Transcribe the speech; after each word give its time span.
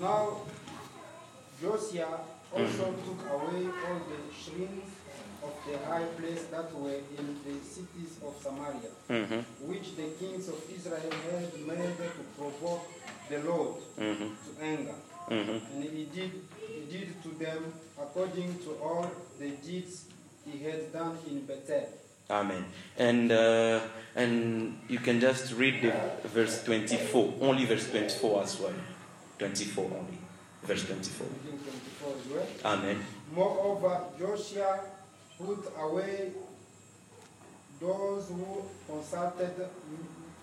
Now 0.00 0.36
Josiah 1.60 2.18
also 2.54 2.94
took 3.04 3.20
away 3.30 3.66
all 3.66 4.00
the 4.08 4.20
shrines 4.32 4.90
of 5.42 5.52
the 5.66 5.78
high 5.86 6.04
place 6.18 6.44
that 6.50 6.74
were 6.74 6.90
in 7.18 7.36
the 7.44 7.54
cities 7.64 8.18
of 8.26 8.34
Samaria, 8.42 8.90
Mhm, 9.08 9.44
which 9.66 9.96
the 9.96 10.08
kings 10.18 10.48
of 10.48 10.58
Israel 10.70 11.10
had 11.30 11.54
made 11.66 11.96
to 11.98 12.22
provoke 12.38 12.86
the 13.28 13.38
Lord 13.42 13.76
mhm, 13.98 14.34
to 14.44 14.62
anger. 14.64 14.94
mhm. 15.28 15.60
And 15.74 15.84
he 15.84 16.04
did, 16.06 16.30
he 16.68 16.80
did 16.98 17.22
to 17.22 17.28
them 17.44 17.72
according 18.00 18.58
to 18.64 18.70
all 18.82 19.10
the 19.38 19.50
deeds 19.50 20.04
he 20.44 20.58
had 20.64 20.92
done 20.92 21.18
in 21.28 21.40
Bethel. 21.46 21.86
Amen. 22.30 22.64
And 22.98 23.32
uh, 23.32 23.80
and 24.14 24.78
you 24.88 24.98
can 25.00 25.18
just 25.20 25.52
read 25.54 25.82
the 25.82 26.28
verse 26.28 26.62
24, 26.64 27.34
only 27.40 27.64
verse 27.64 27.88
24 27.90 28.42
as 28.42 28.60
well. 28.60 28.74
24 29.38 29.84
only, 29.84 30.18
verse 30.64 30.84
24. 30.86 31.26
24 31.26 32.14
well. 32.34 32.46
Amen. 32.74 33.04
Moreover, 33.34 34.00
Joshua 34.18 34.80
put 35.38 35.72
away 35.78 36.32
those 37.80 38.28
who 38.28 38.62
consulted 38.86 39.68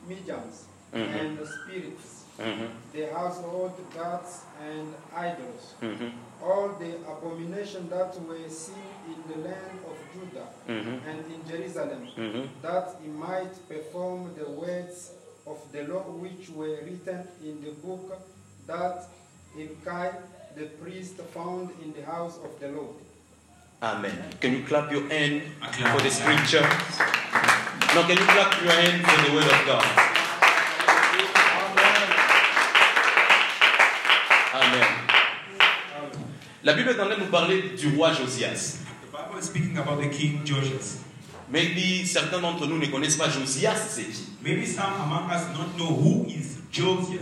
mediums 0.08 0.66
Mhm. 0.94 1.20
and 1.20 1.40
spirits, 1.48 2.24
Mhm, 2.40 2.70
the 2.94 3.08
household 3.14 3.74
gods 3.94 4.42
and 4.62 4.94
idols, 5.14 5.74
mhm, 5.82 6.12
all 6.42 6.70
the 6.80 6.96
abomination 7.12 7.90
that 7.90 8.16
were 8.28 8.48
seen 8.50 8.94
in 9.08 9.20
the 9.32 9.50
land 9.50 9.80
of 9.86 9.98
Judah 10.14 10.48
mhm, 10.68 11.02
and 11.08 11.26
in 11.34 11.42
Jerusalem, 11.50 12.08
mhm. 12.16 12.48
that 12.62 12.96
he 13.02 13.10
might 13.10 13.54
perform 13.68 14.34
the 14.36 14.50
words 14.50 15.12
of 15.46 15.58
the 15.72 15.84
law 15.84 16.04
which 16.24 16.50
were 16.50 16.78
written 16.86 17.28
in 17.44 17.62
the 17.62 17.72
book 17.72 18.18
that 18.68 19.08
Hilkiah 19.56 20.14
the 20.56 20.66
priest 20.82 21.16
found 21.34 21.70
in 21.84 21.94
the 21.94 22.06
house 22.06 22.38
of 22.38 22.60
the 22.60 22.70
Lord. 22.70 22.96
Amen. 23.84 24.16
Can 24.40 24.54
you 24.54 24.64
clap 24.64 24.90
your 24.92 25.08
hand 25.10 25.44
for 25.62 26.02
the 26.02 26.10
scripture? 26.10 26.64
No, 27.94 28.04
can 28.08 28.18
you 28.18 28.26
clap 28.26 28.62
your 28.64 28.72
hand 28.72 29.04
for 29.04 29.18
the 29.28 29.36
word 29.36 29.44
of 29.44 29.66
God? 29.68 29.86
Amen. 34.54 34.88
La 36.64 36.74
Bible 36.74 36.90
est 36.90 37.00
en 37.00 37.06
train 37.06 37.16
de 37.16 37.20
nous 37.20 37.30
parler 37.30 37.76
du 37.78 37.96
roi 37.96 38.14
Josias. 38.14 38.80
The 39.04 39.12
Bible 39.12 39.40
is 39.40 39.46
speaking 39.46 39.78
about 39.78 40.02
the 40.02 40.10
king 40.10 40.46
Josias. 40.46 41.04
Maybe 41.52 42.06
certains 42.06 42.40
d'entre 42.40 42.66
nous 42.66 42.78
ne 42.80 42.88
connaissent 42.88 43.18
pas 43.18 43.30
Josias, 43.30 43.76
c'est 43.90 44.04
qui 44.04 44.26
Maybe 44.42 44.66
some 44.66 44.86
among 45.04 45.30
us 45.30 45.44
don't 45.56 45.78
know 45.78 45.94
who 45.94 46.26
is 46.28 46.55
Josias. 46.55 46.55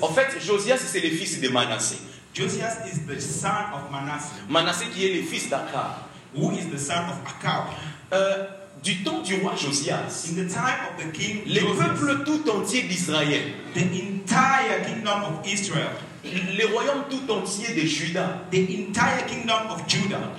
En 0.01 0.07
fait, 0.09 0.39
Josias, 0.45 0.77
c'est 0.77 0.99
le 1.01 1.09
fils 1.09 1.39
de 1.39 1.49
Manassé. 1.49 1.97
Josias 2.33 2.77
is 2.87 3.05
the 3.07 3.19
son 3.19 3.47
of 3.73 3.91
Manasseh, 3.91 4.33
Manassé 4.49 4.85
qui 4.93 5.05
est 5.05 5.13
le 5.13 5.21
fils 5.23 5.49
d'Akar. 5.49 6.09
who 6.35 6.51
is 6.51 6.65
the 6.71 6.79
son 6.79 7.03
of 7.09 7.17
Akab. 7.27 7.65
Euh, 8.11 8.45
du 8.83 9.03
temps 9.03 9.21
du 9.21 9.35
roi 9.35 9.53
Josias, 9.55 10.27
In 10.31 10.35
the 10.43 10.47
time 10.51 10.79
of 10.89 11.03
the 11.05 11.11
king 11.11 11.41
les 11.45 11.59
Josias, 11.61 11.83
peuples 11.89 12.23
tout 12.25 12.49
entiers 12.49 12.81
d'Israël, 12.83 13.53
the 13.75 13.81
entire 13.81 14.83
kingdom 14.85 15.23
of 15.29 15.47
Israel, 15.47 15.89
le 16.23 16.65
royaume 16.73 17.03
tout 17.09 17.31
entier 17.31 17.73
de 17.75 17.85
Juda, 17.87 18.41
the 18.51 18.57
entire 18.57 19.25
kingdom 19.27 19.69
of 19.69 19.87
Judah 19.87 20.31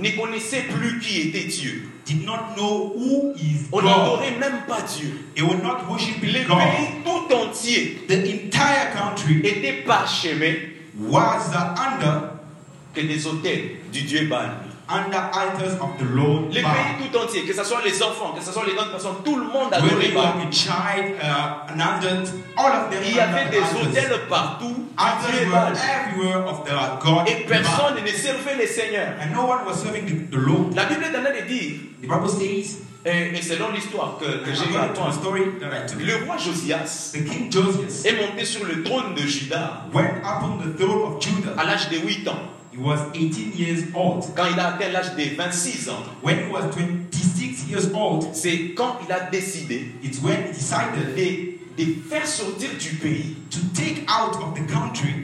ne 0.00 0.10
connaissaient 0.10 0.64
plus 0.64 0.98
qui 0.98 1.28
était 1.28 1.44
Dieu. 1.44 1.88
did 2.06 2.24
not 2.24 2.56
know 2.56 2.92
who 2.96 3.34
is 3.36 3.68
On 3.72 3.82
n'adorait 3.82 4.32
même 4.38 4.62
pas 4.66 4.82
Dieu. 4.82 5.12
They 5.36 5.42
were 5.42 5.62
not 5.62 5.86
worshiping 5.88 6.32
Le 6.32 6.44
God. 6.44 6.58
pays 6.58 6.88
tout 7.04 7.34
entier 7.34 8.00
The 8.08 8.14
entire 8.14 8.92
country 8.92 9.40
était 9.44 9.84
parsemé 9.86 10.76
was 10.98 11.52
under 11.54 12.32
que 12.94 13.00
des 13.02 13.26
hôtels 13.26 13.76
du 13.92 14.02
Dieu 14.02 14.26
Baal. 14.26 14.50
Under 14.90 15.30
idols 15.32 15.74
of 15.80 15.96
the 15.98 16.04
Lord. 16.04 16.52
Le 16.52 16.62
Baal. 16.62 16.74
pays 16.74 17.08
tout 17.08 17.16
entier, 17.18 17.44
que 17.44 17.54
ce 17.54 17.64
soit 17.64 17.80
les 17.84 18.02
enfants, 18.02 18.32
que 18.36 18.42
ce 18.42 18.52
soit 18.52 18.64
les 18.66 18.74
grandes 18.74 18.90
personnes, 18.90 19.16
tout 19.24 19.36
le 19.36 19.44
monde 19.44 19.72
adorait 19.72 20.08
Baal. 20.08 20.52
child, 20.52 21.14
uh, 21.22 21.72
an 21.72 21.80
adult, 21.80 22.32
all 22.56 22.72
of 22.72 22.90
them 22.90 23.00
Il 23.04 23.16
y 23.16 23.20
avait 23.20 23.50
des 23.50 23.58
hôtels 23.58 24.20
partout 24.28 24.80
were 25.48 25.72
everywhere 25.72 26.46
of 26.46 26.64
the 26.64 27.04
God. 27.04 27.28
Et 27.28 27.46
personne 27.46 27.94
ne 28.04 28.10
servait 28.10 28.56
le 28.56 28.66
Seigneur. 28.66 29.14
And 29.20 29.32
no 29.32 29.46
one 29.46 29.64
was 29.66 29.82
serving 29.82 30.06
the, 30.06 30.30
the 30.30 30.38
Lord. 30.38 30.74
La 30.74 30.84
Bible 30.84 31.04
est 31.04 31.16
en 31.16 31.22
train 31.22 31.40
de 31.40 31.46
dire, 31.46 31.80
The 32.02 32.06
Bible 32.06 32.28
says, 32.28 32.78
et, 33.04 33.34
et 33.34 33.42
selon 33.42 33.70
l'histoire 33.72 34.18
que, 34.18 34.44
que 34.44 34.54
j'ai 34.54 34.76
racontée, 34.76 35.52
le 35.98 36.24
roi 36.26 36.36
Josias 36.36 37.12
the 37.14 37.24
king 37.24 37.50
Josias 37.50 38.02
est 38.04 38.20
monté 38.20 38.44
sur 38.44 38.64
le 38.66 38.82
trône 38.82 39.14
de 39.14 39.22
Juda 39.22 39.86
à 41.56 41.64
l'âge 41.64 41.88
de 41.88 41.96
8 41.96 42.28
ans. 42.28 42.42
He 42.72 42.78
was 42.78 43.00
18 43.14 43.52
years 43.56 43.84
old. 43.94 44.24
Quand 44.36 44.46
il 44.46 44.58
a 44.60 44.74
atteint 44.74 44.90
l'âge 44.92 45.16
de 45.16 45.36
26 45.36 45.88
ans, 45.88 46.04
When 46.22 46.38
he 46.38 46.52
was 46.52 46.70
26 46.72 47.68
years 47.68 47.90
old, 47.94 48.26
c'est 48.32 48.74
quand 48.74 48.98
il 49.04 49.12
a 49.12 49.28
décidé 49.28 49.92
it's 50.02 50.20
when 50.22 50.36
he 50.44 50.52
decided 50.52 51.16
de, 51.16 51.84
de 51.84 51.94
faire 52.08 52.26
sortir 52.26 52.70
du 52.78 52.96
pays 52.96 53.36
to 53.50 53.58
take 53.74 54.04
out 54.08 54.36
of 54.36 54.54
the 54.54 54.66
country 54.72 55.14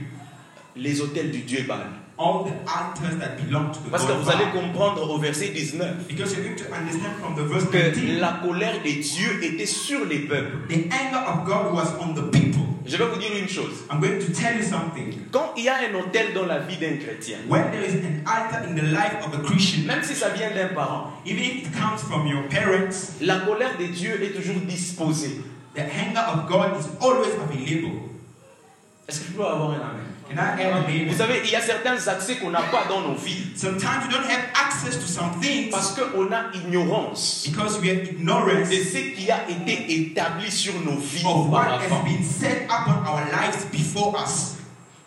les 0.75 1.01
hôtels 1.01 1.31
du 1.31 1.41
Dieu 1.41 1.65
Baal. 1.67 1.87
All 2.19 2.45
the 2.45 2.53
altars 2.67 3.19
that 3.19 3.37
belong 3.37 3.73
to 3.73 3.81
the 3.81 3.91
Parce 3.91 4.05
que 4.05 4.13
vous 4.13 4.31
allez 4.31 4.47
comprendre 4.53 5.09
au 5.11 5.19
verset 5.19 5.49
19 5.49 6.07
Because 6.09 6.35
you're 6.35 6.45
going 6.45 6.57
to 6.57 6.73
understand 6.73 7.15
from 7.21 7.35
the 7.35 7.47
verse 7.47 7.65
que 7.67 7.95
19, 7.95 8.21
la 8.21 8.41
colère 8.43 8.83
de 8.83 8.91
Dieu 9.03 9.43
était 9.43 9.67
sur 9.67 10.05
les 10.07 10.21
peuples. 10.21 10.67
the 10.69 10.89
anger 10.93 11.23
of 11.27 11.45
God 11.47 11.75
was 11.75 11.93
on 12.01 12.15
the 12.15 12.31
people. 12.31 12.63
Je 12.87 12.97
vais 12.97 13.07
vous 13.07 13.19
dire 13.19 13.31
une 13.37 13.49
chose. 13.49 13.85
I'm 13.91 14.01
going 14.01 14.21
to 14.21 14.33
tell 14.33 14.57
you 14.57 14.63
something. 14.63 15.13
Quand 15.33 15.53
il 15.57 15.65
y 15.65 15.69
a 15.69 15.75
un 15.91 15.95
hôtel 15.95 16.33
dans 16.35 16.47
la 16.47 16.61
vie 16.61 16.77
d'un 16.77 16.97
chrétien, 16.99 17.39
When 17.49 17.71
there 17.73 17.85
is 17.85 17.95
an 17.95 18.23
altar 18.25 18.63
in 18.69 18.77
the 18.77 18.85
life 18.93 19.17
of 19.27 19.35
a 19.35 19.43
Christian, 19.43 19.87
même 19.87 20.03
si 20.03 20.15
ça 20.15 20.29
vient 20.31 20.51
d'un 20.51 20.69
parent, 20.69 21.11
even 21.27 21.43
if 21.43 21.67
it 21.67 21.73
comes 21.73 22.01
from 22.01 22.27
your 22.27 22.43
parents, 22.49 23.17
la 23.21 23.41
colère 23.41 23.77
de 23.79 23.87
Dieu 23.87 24.23
est 24.23 24.37
toujours 24.37 24.61
disposée. 24.67 25.41
the 25.75 25.83
anger 25.83 26.25
of 26.33 26.49
God 26.49 26.79
is 26.81 26.87
always 27.01 27.35
available. 27.35 28.01
Est-ce 29.09 29.21
que 29.21 29.27
je 29.27 29.33
peux 29.33 29.45
avoir 29.45 29.71
un 29.71 29.75
amen? 29.75 30.16
Vous 30.29 31.17
savez, 31.17 31.43
il 31.45 31.51
y 31.51 31.55
a 31.57 31.61
certains 31.61 32.09
accès 32.09 32.37
qu'on 32.37 32.51
n'a 32.51 32.63
pas 32.63 32.85
dans 32.89 33.01
nos 33.01 33.15
vies 33.15 33.53
Sometimes 33.55 34.07
we 34.07 34.13
don't 34.13 34.29
have 34.29 34.45
access 34.55 34.97
to 34.97 35.07
some 35.07 35.41
things 35.41 35.71
parce 35.71 35.95
qu'on 35.95 36.31
a 36.33 36.51
ignorance 36.55 37.47
because 37.49 37.79
we 37.81 37.89
have 37.91 38.05
ignorance 38.09 38.69
de 38.69 38.77
ce 38.77 39.15
qui 39.15 39.31
a 39.31 39.49
été 39.49 39.93
établi 39.93 40.51
sur 40.51 40.75
nos 40.85 40.97
vies 40.99 41.25
of 41.25 41.49
what 41.49 41.81
has 41.81 42.03
been 42.05 42.23
set 42.25 42.65
upon 42.69 43.07
our 43.07 43.21
lives 43.31 43.67
before 43.71 44.15
us. 44.17 44.57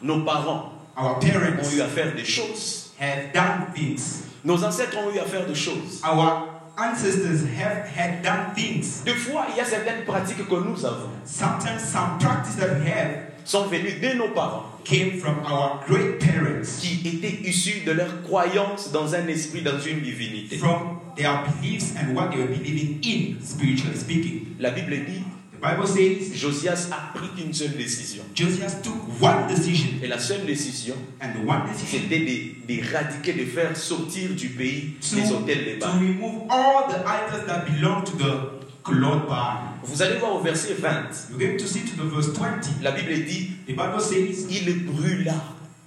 Nos 0.02 0.24
parents 0.24 0.72
Our 0.98 1.18
ont 1.18 1.20
parents 1.20 1.70
eu 1.74 1.82
à 1.82 1.88
faire 1.88 2.16
des 2.16 2.26
choses. 2.26 2.92
have 3.00 3.32
done 3.34 3.74
things. 3.76 4.24
Nos 4.44 4.64
ancêtres 4.64 4.98
ont 4.98 5.14
eu 5.14 5.20
à 5.20 5.26
faire 5.26 5.46
des 5.46 5.56
choses. 5.56 6.02
Our 6.04 6.48
ancestors 6.78 7.44
have 7.58 7.86
had 7.96 8.22
done 8.24 8.54
things. 8.56 9.04
Des 9.04 9.14
fois, 9.16 9.46
il 9.50 9.58
y 9.58 9.60
a 9.62 9.66
certaines 9.66 10.06
pratiques 10.06 10.48
que 10.48 10.56
nous 10.56 10.86
avons 10.86 11.10
Sometimes 11.26 11.80
some 11.84 12.18
practice 12.20 12.56
that 12.56 12.80
we 12.80 12.88
have 12.88 13.29
sont 13.46 13.66
venues 13.68 14.00
de 14.02 14.18
nos 14.18 14.30
parents 14.30 14.66
came 14.84 15.20
from 15.20 15.36
our 15.46 15.82
great 15.88 16.20
parents, 16.20 16.80
qui 16.82 17.08
étaient 17.08 17.48
issus 17.48 17.82
de 17.86 17.92
leur 17.92 18.22
croyance 18.24 18.92
dans 18.92 19.14
un 19.16 19.28
esprit, 19.28 19.62
dans 19.62 19.80
une 19.80 20.00
divinité. 20.02 20.58
from 20.58 21.00
their 21.16 21.44
beliefs 21.44 21.94
and 21.98 22.16
what 22.16 22.30
they 22.32 22.38
were 22.40 22.48
believing 22.48 23.00
in, 23.04 23.44
spiritually 23.44 23.98
speaking. 23.98 24.56
La 24.60 24.72
Bible 24.72 24.96
dit, 25.06 25.24
The 25.52 25.62
Bible 25.62 25.88
says 25.88 26.34
Josias 26.38 26.88
a 26.90 27.12
pris 27.18 27.44
une 27.44 27.54
seule 27.54 27.76
décision. 27.76 28.24
Josias 28.34 28.78
took 28.82 28.96
one 29.22 29.46
decision, 29.50 29.90
Et 30.02 30.08
la 30.08 30.18
seule 30.18 30.46
décision, 30.46 30.96
and 31.22 31.34
the 31.34 31.46
one 31.46 31.64
decision 31.70 32.00
c'était 32.04 32.20
de- 32.20 32.66
d'éradiquer, 32.66 33.34
de 33.34 33.44
faire 33.46 33.76
sortir 33.76 34.30
du 34.30 34.48
pays 34.50 34.92
les 35.14 35.32
hôtels 35.34 35.66
de 35.66 35.72
to, 35.74 35.80
to 35.80 35.86
Baal. 35.86 36.00
remove 36.00 36.42
all 36.50 36.88
the 36.88 37.00
idols 37.06 37.46
that 37.46 37.66
belong 37.66 38.04
to 38.06 38.12
the 38.14 38.24
Baal. 38.24 38.59
Vous 39.84 40.02
allez 40.02 40.18
voir 40.18 40.36
au 40.36 40.40
verset 40.40 40.74
20, 40.74 41.30
You're 41.32 41.40
going 41.40 41.58
to 41.58 41.68
see 41.68 41.82
to 41.82 41.96
the 41.96 42.06
verse 42.14 42.34
20. 42.34 42.82
la 42.82 42.92
Bible 42.92 43.26
dit, 43.26 43.52
The 43.68 43.72
Bible 43.76 44.00
says 44.00 44.48
il 44.50 44.86
brûla. 44.86 45.36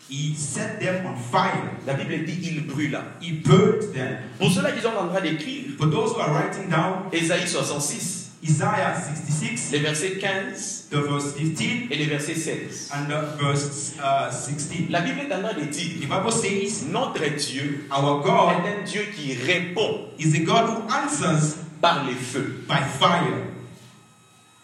he 0.08 0.34
set 0.37 0.78
them 0.81 1.06
on 1.06 1.16
fire. 1.16 1.70
La 1.87 1.94
Bible 1.94 2.25
dit, 2.25 2.38
il 2.43 2.66
brûla. 2.66 3.02
He 3.20 3.32
burned 3.32 3.93
them. 3.94 4.19
Pour 4.38 4.50
ceux-là 4.50 4.72
qui 4.72 4.82
sont 4.82 4.88
en 4.99 5.08
train 5.08 5.20
d'écrire, 5.20 5.64
For 5.78 5.88
those 5.90 6.12
who 6.12 6.20
are 6.20 6.31
writing 6.32 6.69
down 6.69 7.08
Ésaïe 7.12 7.46
66, 7.46 8.31
Isaiah 8.44 8.94
66, 9.00 9.70
les 9.72 9.78
versets 9.78 10.19
15 10.19 10.88
the 10.90 10.96
verse 10.96 11.32
15 11.37 11.60
et 11.90 11.96
les 11.96 12.06
versets 12.06 12.34
16. 12.34 12.90
and 12.93 13.06
the 13.08 13.43
verse 13.43 13.94
uh, 14.02 14.31
16. 14.32 14.90
La 14.90 15.00
Bible 15.00 15.20
est 15.20 15.34
en 15.34 15.40
train 15.43 15.54
de 15.54 15.64
The 15.64 15.70
dire, 15.70 16.08
Bible 16.08 16.32
says 16.32 16.84
notre 16.90 17.20
Dieu 17.37 17.87
our 17.90 18.20
God 18.22 18.64
est 18.66 18.81
un 18.81 18.84
Dieu 18.84 19.02
qui 19.16 19.34
répond 19.34 20.08
is 20.19 20.34
a 20.34 20.40
God 20.44 20.69
who 20.70 20.82
answers 20.93 21.56
par 21.82 22.05
les 22.06 22.14
feux. 22.14 22.64
by 22.67 22.81
fire. 22.99 23.50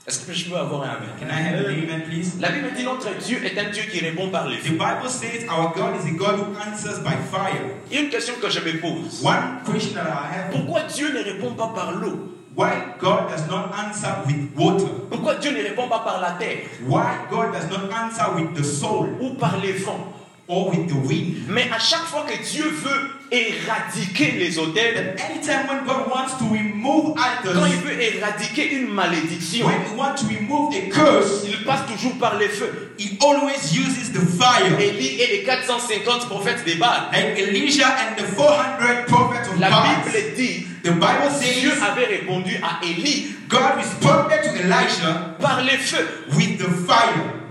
Est-ce 0.06 0.25
que 0.26 0.32
je 0.32 0.49
peux 0.49 0.56
avoir 0.56 0.85
un 0.85 0.88
amen? 0.88 1.11
Can 1.20 1.26
I 1.26 1.43
have 1.43 1.61
an 1.61 1.69
amen, 1.69 2.03
please? 2.09 2.41
La 2.41 2.49
Bible 2.49 2.70
dit 2.75 2.85
notre 2.85 3.11
Dieu 3.19 3.44
est 3.44 3.59
un 3.59 3.69
Dieu 3.70 3.82
qui 3.93 4.00
répond 4.00 4.31
par 4.31 4.49
les 4.49 4.56
The 4.56 4.69
feux. 4.69 4.79
Bible 4.79 5.11
says 5.11 5.44
our 5.50 5.75
God 5.75 5.97
is 6.00 6.09
a 6.09 6.17
God 6.17 6.38
who 6.38 6.56
answers 6.56 7.00
by 7.00 7.17
fire. 7.31 7.75
Il 7.91 7.94
y 7.94 7.99
a 7.99 8.03
une 8.05 8.09
question 8.09 8.35
que 8.41 8.49
je 8.49 8.61
me 8.61 8.81
pose. 8.81 9.23
One 9.23 9.61
question 9.70 9.97
that 9.97 10.09
I 10.09 10.32
have 10.35 10.50
Pourquoi 10.53 10.85
Dieu 10.85 11.12
ne 11.12 11.23
répond 11.23 11.53
pas 11.55 11.73
par 11.75 11.93
l'eau? 11.93 12.35
Why 12.56 12.94
God 12.99 13.29
does 13.29 13.47
not 13.50 13.71
answer 13.75 14.09
with 14.26 14.56
water? 14.56 14.88
Pourquoi 15.11 15.35
Dieu 15.35 15.50
ne 15.50 15.62
répond 15.62 15.88
pas 15.88 15.99
par 15.99 16.21
la 16.23 16.32
terre? 16.32 16.64
Why 16.88 17.26
God 17.31 17.53
does 17.53 17.69
not 17.69 17.93
answer 17.93 18.25
with 18.35 18.55
the 18.55 18.64
soul? 18.64 19.11
Ou 19.21 19.35
par 19.35 19.59
les 19.62 19.73
vents? 19.73 20.12
Or 20.49 20.71
with 20.71 20.89
the 20.89 20.97
wind. 21.06 21.47
Mais 21.49 21.69
à 21.71 21.79
chaque 21.79 22.05
fois 22.06 22.25
que 22.27 22.43
Dieu 22.43 22.65
veut 22.65 23.11
éradiquer 23.31 24.33
les 24.33 24.59
autels, 24.59 25.15
Anytime 25.19 25.69
when 25.69 25.85
God 25.85 26.11
wants 26.11 26.39
to 26.39 26.45
remove 26.45 27.15
quand 27.15 27.45
il 27.45 27.75
idols, 27.75 27.85
veut 27.85 28.00
éradiquer 28.00 28.73
une 28.73 28.89
malédiction, 28.89 29.67
when 29.67 29.81
He 29.83 29.97
wants 29.97 30.23
to 30.23 30.27
remove 30.27 30.75
a 30.75 30.91
curse, 30.91 31.45
il 31.47 31.65
passe 31.65 31.83
toujours 31.87 32.19
par 32.19 32.39
les 32.39 32.49
feux. 32.49 32.93
He 32.99 33.19
always 33.21 33.75
uses 33.77 34.11
the 34.12 34.21
fire. 34.21 34.79
Élie 34.81 35.21
et 35.21 35.39
les 35.39 35.43
450 35.45 36.29
prophètes 36.29 36.65
des 36.65 36.75
Baals. 36.77 37.11
Like 37.12 37.39
Elijah 37.39 37.87
and 37.87 38.17
the 38.17 38.27
400 38.35 39.06
prophets 39.06 39.49
of 39.49 39.61
La. 39.61 39.69
Bible 39.69 40.35
dit, 40.37 40.67
The 40.83 40.93
Bible 40.93 41.29
Dieu 41.61 41.71
says 41.71 41.83
avait 41.83 42.06
répondu 42.06 42.56
à 42.62 42.85
Élie 42.85 43.27
God 43.49 43.77
responded 43.77 44.43
to 44.43 44.61
Elijah 44.62 45.37
par 45.41 45.62
les 45.62 45.77
feux. 45.77 46.06
with 46.37 46.59
the 46.59 46.69
fire. 46.87 47.48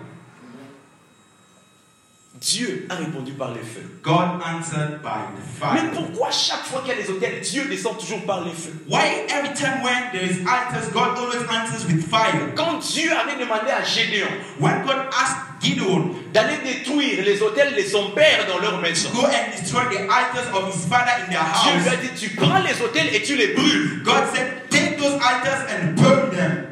Dieu 2.40 2.86
a 2.90 2.96
répondu 2.96 3.32
par 3.34 3.52
les 3.54 3.62
feux. 3.62 4.00
God 4.04 4.40
answered 4.46 5.02
by 5.02 5.26
the 5.36 5.74
Mais 5.74 5.80
fire. 5.80 5.92
pourquoi 5.94 6.30
chaque 6.32 6.64
fois 6.66 6.82
qu'il 6.82 6.90
y 6.96 7.00
a 7.00 7.02
des 7.02 7.10
hôtels, 7.10 7.42
Dieu 7.42 7.66
descend 7.66 7.98
toujours 7.98 8.24
par 8.26 8.44
les 8.46 8.52
feux? 8.52 8.74
Why 8.88 9.26
every 9.30 9.54
time 9.54 9.82
when 9.84 10.12
there 10.12 10.24
is 10.24 10.40
altars, 10.46 10.90
God 10.94 11.18
always 11.18 11.42
answers 11.50 11.86
with 11.88 12.08
fire? 12.08 12.54
Quand 12.56 12.80
Dieu 12.80 13.10
avait 13.12 13.40
demandé 13.44 13.72
à 13.72 13.84
Gédéon 13.84 14.28
When 14.60 14.84
God 14.86 15.08
asked 15.20 15.38
Gideon 15.62 16.12
d'aller 16.34 16.58
détruire 16.64 17.24
les 17.26 17.42
hôtels 17.42 17.74
de 17.76 17.82
son 17.82 18.12
père 18.12 18.46
dans 18.48 18.60
leur 18.60 18.80
maison, 18.80 19.10
go 19.16 19.26
and 19.26 19.52
destroy 19.60 19.82
the 19.90 20.02
altars 20.08 20.54
of 20.54 20.72
his 20.72 20.86
father 20.88 21.12
in 21.26 21.32
their 21.32 21.42
Dieu 21.64 21.80
lui 21.82 21.88
a 21.88 21.92
house, 21.92 22.00
dit, 22.02 22.28
tu 22.28 22.36
prends 22.36 22.60
les 22.60 22.80
hôtels 22.80 23.08
et 23.16 23.24
tu 23.24 23.36
les 23.36 23.54
brûles. 23.56 24.04
God 24.04 24.24
said, 24.36 24.70
Take 24.70 24.98
those 24.98 25.14
altars 25.16 25.66
and 25.72 25.96
burn 25.96 26.30
them 26.30 26.68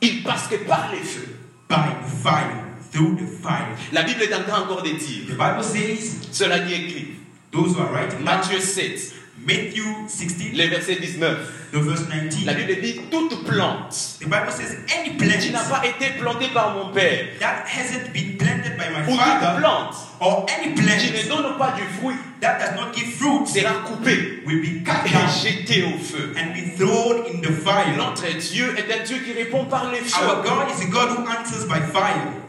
Il 0.00 0.24
passe 0.24 0.48
que 0.48 0.56
par 0.56 0.90
les 0.90 0.98
feux. 0.98 1.28
by 1.68 1.94
fire, 2.22 2.63
through 2.94 3.16
the 3.16 3.26
fire. 3.26 3.76
La 3.92 4.04
Bible 4.04 4.22
est 4.22 4.34
en 4.34 4.44
train 4.44 4.62
encore 4.62 4.82
de 4.82 4.90
dire, 4.90 5.26
The 5.28 5.36
Bible 5.36 5.64
says, 5.64 6.28
cela 6.30 6.60
dit 6.60 6.72
écrit, 6.72 7.06
those 7.50 7.74
who 7.74 7.80
are 7.82 7.92
writing 7.92 8.24
that, 8.24 8.38
Matthieu 8.38 8.60
7, 8.60 9.12
Matthew 9.44 9.84
16, 10.08 10.56
le 10.56 10.68
verset 10.68 11.00
19. 11.00 11.64
the 11.72 11.80
verse 11.80 12.06
19. 12.08 12.46
La 12.46 12.54
Bible 12.54 12.80
dit, 12.80 13.00
toute 13.10 13.44
plante 13.44 14.18
The 14.20 14.26
Bible 14.26 14.52
says, 14.52 14.78
Any 14.96 15.16
qui 15.16 15.50
n'a 15.50 15.58
plant 15.58 15.80
pas 15.80 15.86
été 15.86 16.18
plantée 16.20 16.48
par 16.54 16.74
mon 16.74 16.92
père, 16.92 17.26
that 17.40 17.64
hasn't 17.66 18.12
been 18.12 18.38
planted 18.38 18.76
by 18.78 18.88
my 18.90 19.12
ou 19.12 19.16
toute 19.16 19.58
plante 19.58 19.96
or 20.20 20.46
any 20.48 20.72
qui 20.74 20.82
ne 20.82 21.28
plant 21.28 21.42
donne 21.42 21.58
pas 21.58 21.74
du 21.76 21.82
fruit, 21.98 22.14
that 22.40 22.58
does 22.60 22.76
not 22.76 22.94
give 22.94 23.12
fruit, 23.14 23.46
sera 23.46 23.72
coupée 23.84 24.44
will 24.46 24.62
be 24.62 24.84
cut 24.84 25.04
et 25.04 25.42
jetée 25.42 25.82
au 25.82 25.98
feu. 25.98 26.32
and 26.36 26.54
be 26.54 26.76
thrown 26.76 27.26
in 27.26 27.40
the 27.40 27.50
fire. 27.50 27.96
Notre 27.96 28.32
Dieu 28.38 28.72
est 28.78 28.92
un 28.92 29.02
Dieu 29.02 29.18
qui 29.18 29.32
répond 29.32 29.64
par 29.64 29.90
les 29.90 29.98
feux. 29.98 30.24
Our 30.24 30.44
God 30.44 30.68
is 30.70 30.80
a 30.80 30.86
God 30.86 31.10
who 31.10 31.26
answers 31.26 31.66
by 31.66 31.80
fire. 31.92 32.44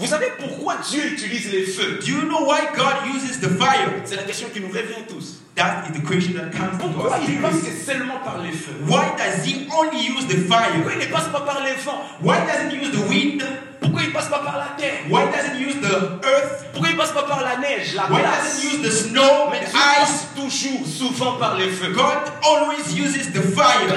Vous 0.00 0.06
savez 0.06 0.32
pourquoi 0.38 0.76
Dieu 0.90 1.04
utilise 1.12 1.52
les 1.52 1.64
feux? 1.66 1.98
Do 2.00 2.06
you 2.10 2.22
know 2.22 2.46
why 2.46 2.60
God 2.74 3.14
uses 3.14 3.38
the 3.38 3.50
fire? 3.58 3.90
C'est 4.04 4.16
la 4.16 4.22
question 4.22 4.48
qui 4.52 4.60
nous 4.60 4.68
revient 4.68 5.04
tous. 5.06 5.36
That 5.56 5.84
is 5.88 5.92
the 5.92 6.02
question 6.06 6.32
that 6.34 6.56
comes 6.56 6.78
to 6.78 6.88
Pourquoi 6.88 7.18
us. 7.18 7.24
il 7.28 7.38
passe 7.40 7.84
seulement 7.84 8.18
par 8.24 8.38
les 8.42 8.52
feux? 8.52 8.72
Why 8.88 9.12
does 9.18 9.44
he 9.44 9.68
only 9.70 10.00
use 10.08 10.26
the 10.26 10.48
fire? 10.48 10.72
Pourquoi 10.72 10.92
il 10.94 11.06
ne 11.06 11.12
passe 11.12 11.28
pas 11.28 11.40
par 11.40 11.62
les 11.62 11.74
vents? 11.84 12.00
Why 12.22 12.38
doesn't 12.46 12.70
he 12.70 12.80
use 12.82 12.92
the 12.92 13.08
wind? 13.10 13.42
Pourquoi 13.80 14.02
il 14.02 14.08
ne 14.08 14.12
passe 14.14 14.28
pas 14.28 14.38
par 14.38 14.56
la 14.58 14.68
terre? 14.78 15.04
Why 15.10 15.24
doesn't 15.30 15.56
he 15.58 15.64
use 15.66 15.76
the 15.80 16.24
earth? 16.24 16.64
Pourquoi 16.72 16.90
il 16.90 16.96
ne 16.96 17.00
passe 17.00 17.12
pas 17.12 17.22
par 17.24 17.42
la 17.42 17.56
neige, 17.58 17.94
la 17.94 18.04
Why 18.08 18.20
glace? 18.22 18.40
doesn't 18.40 18.60
he 18.62 18.76
use 18.76 18.82
the 18.82 18.90
snow, 18.92 19.50
Mais 19.50 19.60
the 19.60 19.74
ice? 20.02 20.26
toujours, 20.36 20.86
souvent 20.86 21.36
par 21.36 21.56
les 21.56 21.68
feux. 21.68 21.92
God 21.92 22.16
always 22.42 22.94
uses 22.96 23.32
the 23.32 23.42
fire. 23.42 23.88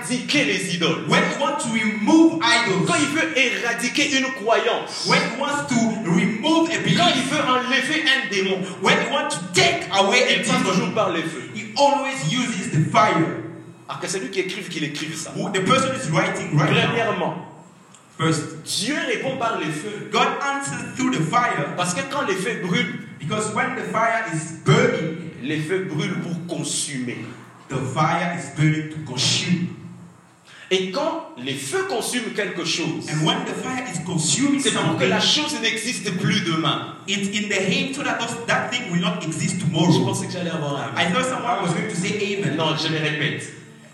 Éradiquer 0.00 0.44
les 0.44 0.74
idoles, 0.74 1.06
When 1.08 1.22
he 1.22 1.40
wants 1.40 1.64
to 1.64 1.70
remove 1.72 2.40
idols, 2.42 2.86
quand 2.86 2.94
il 2.98 3.08
veut 3.08 3.38
éradiquer 3.38 4.18
une 4.18 4.26
croyance, 4.42 5.06
when 5.06 5.20
he 5.20 5.40
wants 5.40 5.66
to 5.68 5.74
remove 6.04 6.70
a 6.70 6.76
quand 6.76 6.82
belief, 6.82 7.16
il 7.16 7.22
veut 7.30 7.42
enlever 7.48 8.04
un 8.06 8.28
démon, 8.30 8.58
when 8.82 8.96
he 8.98 9.10
wants 9.12 9.36
to 9.36 9.40
take 9.52 9.86
away 9.92 10.22
a 10.24 10.32
il 10.32 10.42
passe 10.42 10.58
demon, 10.58 10.70
toujours 10.72 10.94
par 10.94 11.10
les 11.10 11.22
feux. 11.22 11.50
he 11.54 11.72
always 11.76 12.32
uses 12.32 12.70
the 12.70 12.90
fire. 12.90 13.44
Alors 13.88 14.00
que 14.00 14.08
celui 14.08 14.30
qui 14.30 14.40
écrive, 14.40 14.68
qu'il 14.68 14.84
écrive 14.84 15.14
ça. 15.16 15.32
Who 15.36 15.50
the 15.50 15.64
person 15.64 15.90
is 15.94 16.10
writing 16.10 16.56
right 16.56 16.70
now. 16.70 16.88
Premièrement, 16.88 17.46
First, 18.18 18.62
Dieu 18.64 18.96
répond 19.06 19.38
par 19.38 19.58
les 19.58 19.70
feux. 19.70 20.10
God 20.12 20.28
answers 20.42 20.94
through 20.94 21.10
the 21.10 21.22
fire 21.22 21.74
Parce 21.76 21.94
que 21.94 22.02
quand 22.10 22.26
les 22.28 22.34
feux 22.34 22.60
brûlent, 22.62 23.08
because 23.18 23.54
when 23.54 23.76
the 23.76 23.90
fire 23.90 24.26
is 24.30 24.58
burning, 24.62 25.30
les 25.42 25.58
feux 25.58 25.88
brûlent 25.90 26.20
pour 26.20 26.58
consumer. 26.58 27.16
the 27.70 27.78
fire 27.78 28.36
is 28.36 28.50
burning 28.56 28.90
to 28.90 28.98
consume. 29.06 29.79
Et 30.72 30.90
quand 30.92 31.30
les 31.36 31.54
feux 31.54 31.84
consument 31.88 32.32
quelque 32.34 32.64
chose, 32.64 33.04
c'est 33.06 34.72
pour 34.72 34.96
que 34.98 35.04
la 35.04 35.18
chose 35.20 35.54
n'existe 35.60 36.16
plus 36.18 36.40
demain. 36.42 36.94
it's 37.08 37.28
in 37.36 37.48
the 37.48 37.60
aim 37.60 37.92
so 37.92 38.02
that 38.04 38.18
those- 38.20 38.46
that 38.46 38.70
thing 38.70 38.82
will 38.92 39.00
not 39.00 39.20
exist 39.22 39.56
Je 39.58 39.64
tomorrow. 39.64 40.04
pensais 40.04 40.26
que 40.26 40.32
j'allais 40.32 40.50
avoir 40.50 40.76
un. 40.76 40.96
I 40.96 41.10
thought 41.12 41.24
someone 41.24 41.62
was 41.62 41.72
going 41.74 41.88
to 41.88 41.96
say 41.96 42.36
amen. 42.38 42.56
Non, 42.56 42.76
je 42.76 42.88
me 42.88 42.98
répète. 42.98 43.42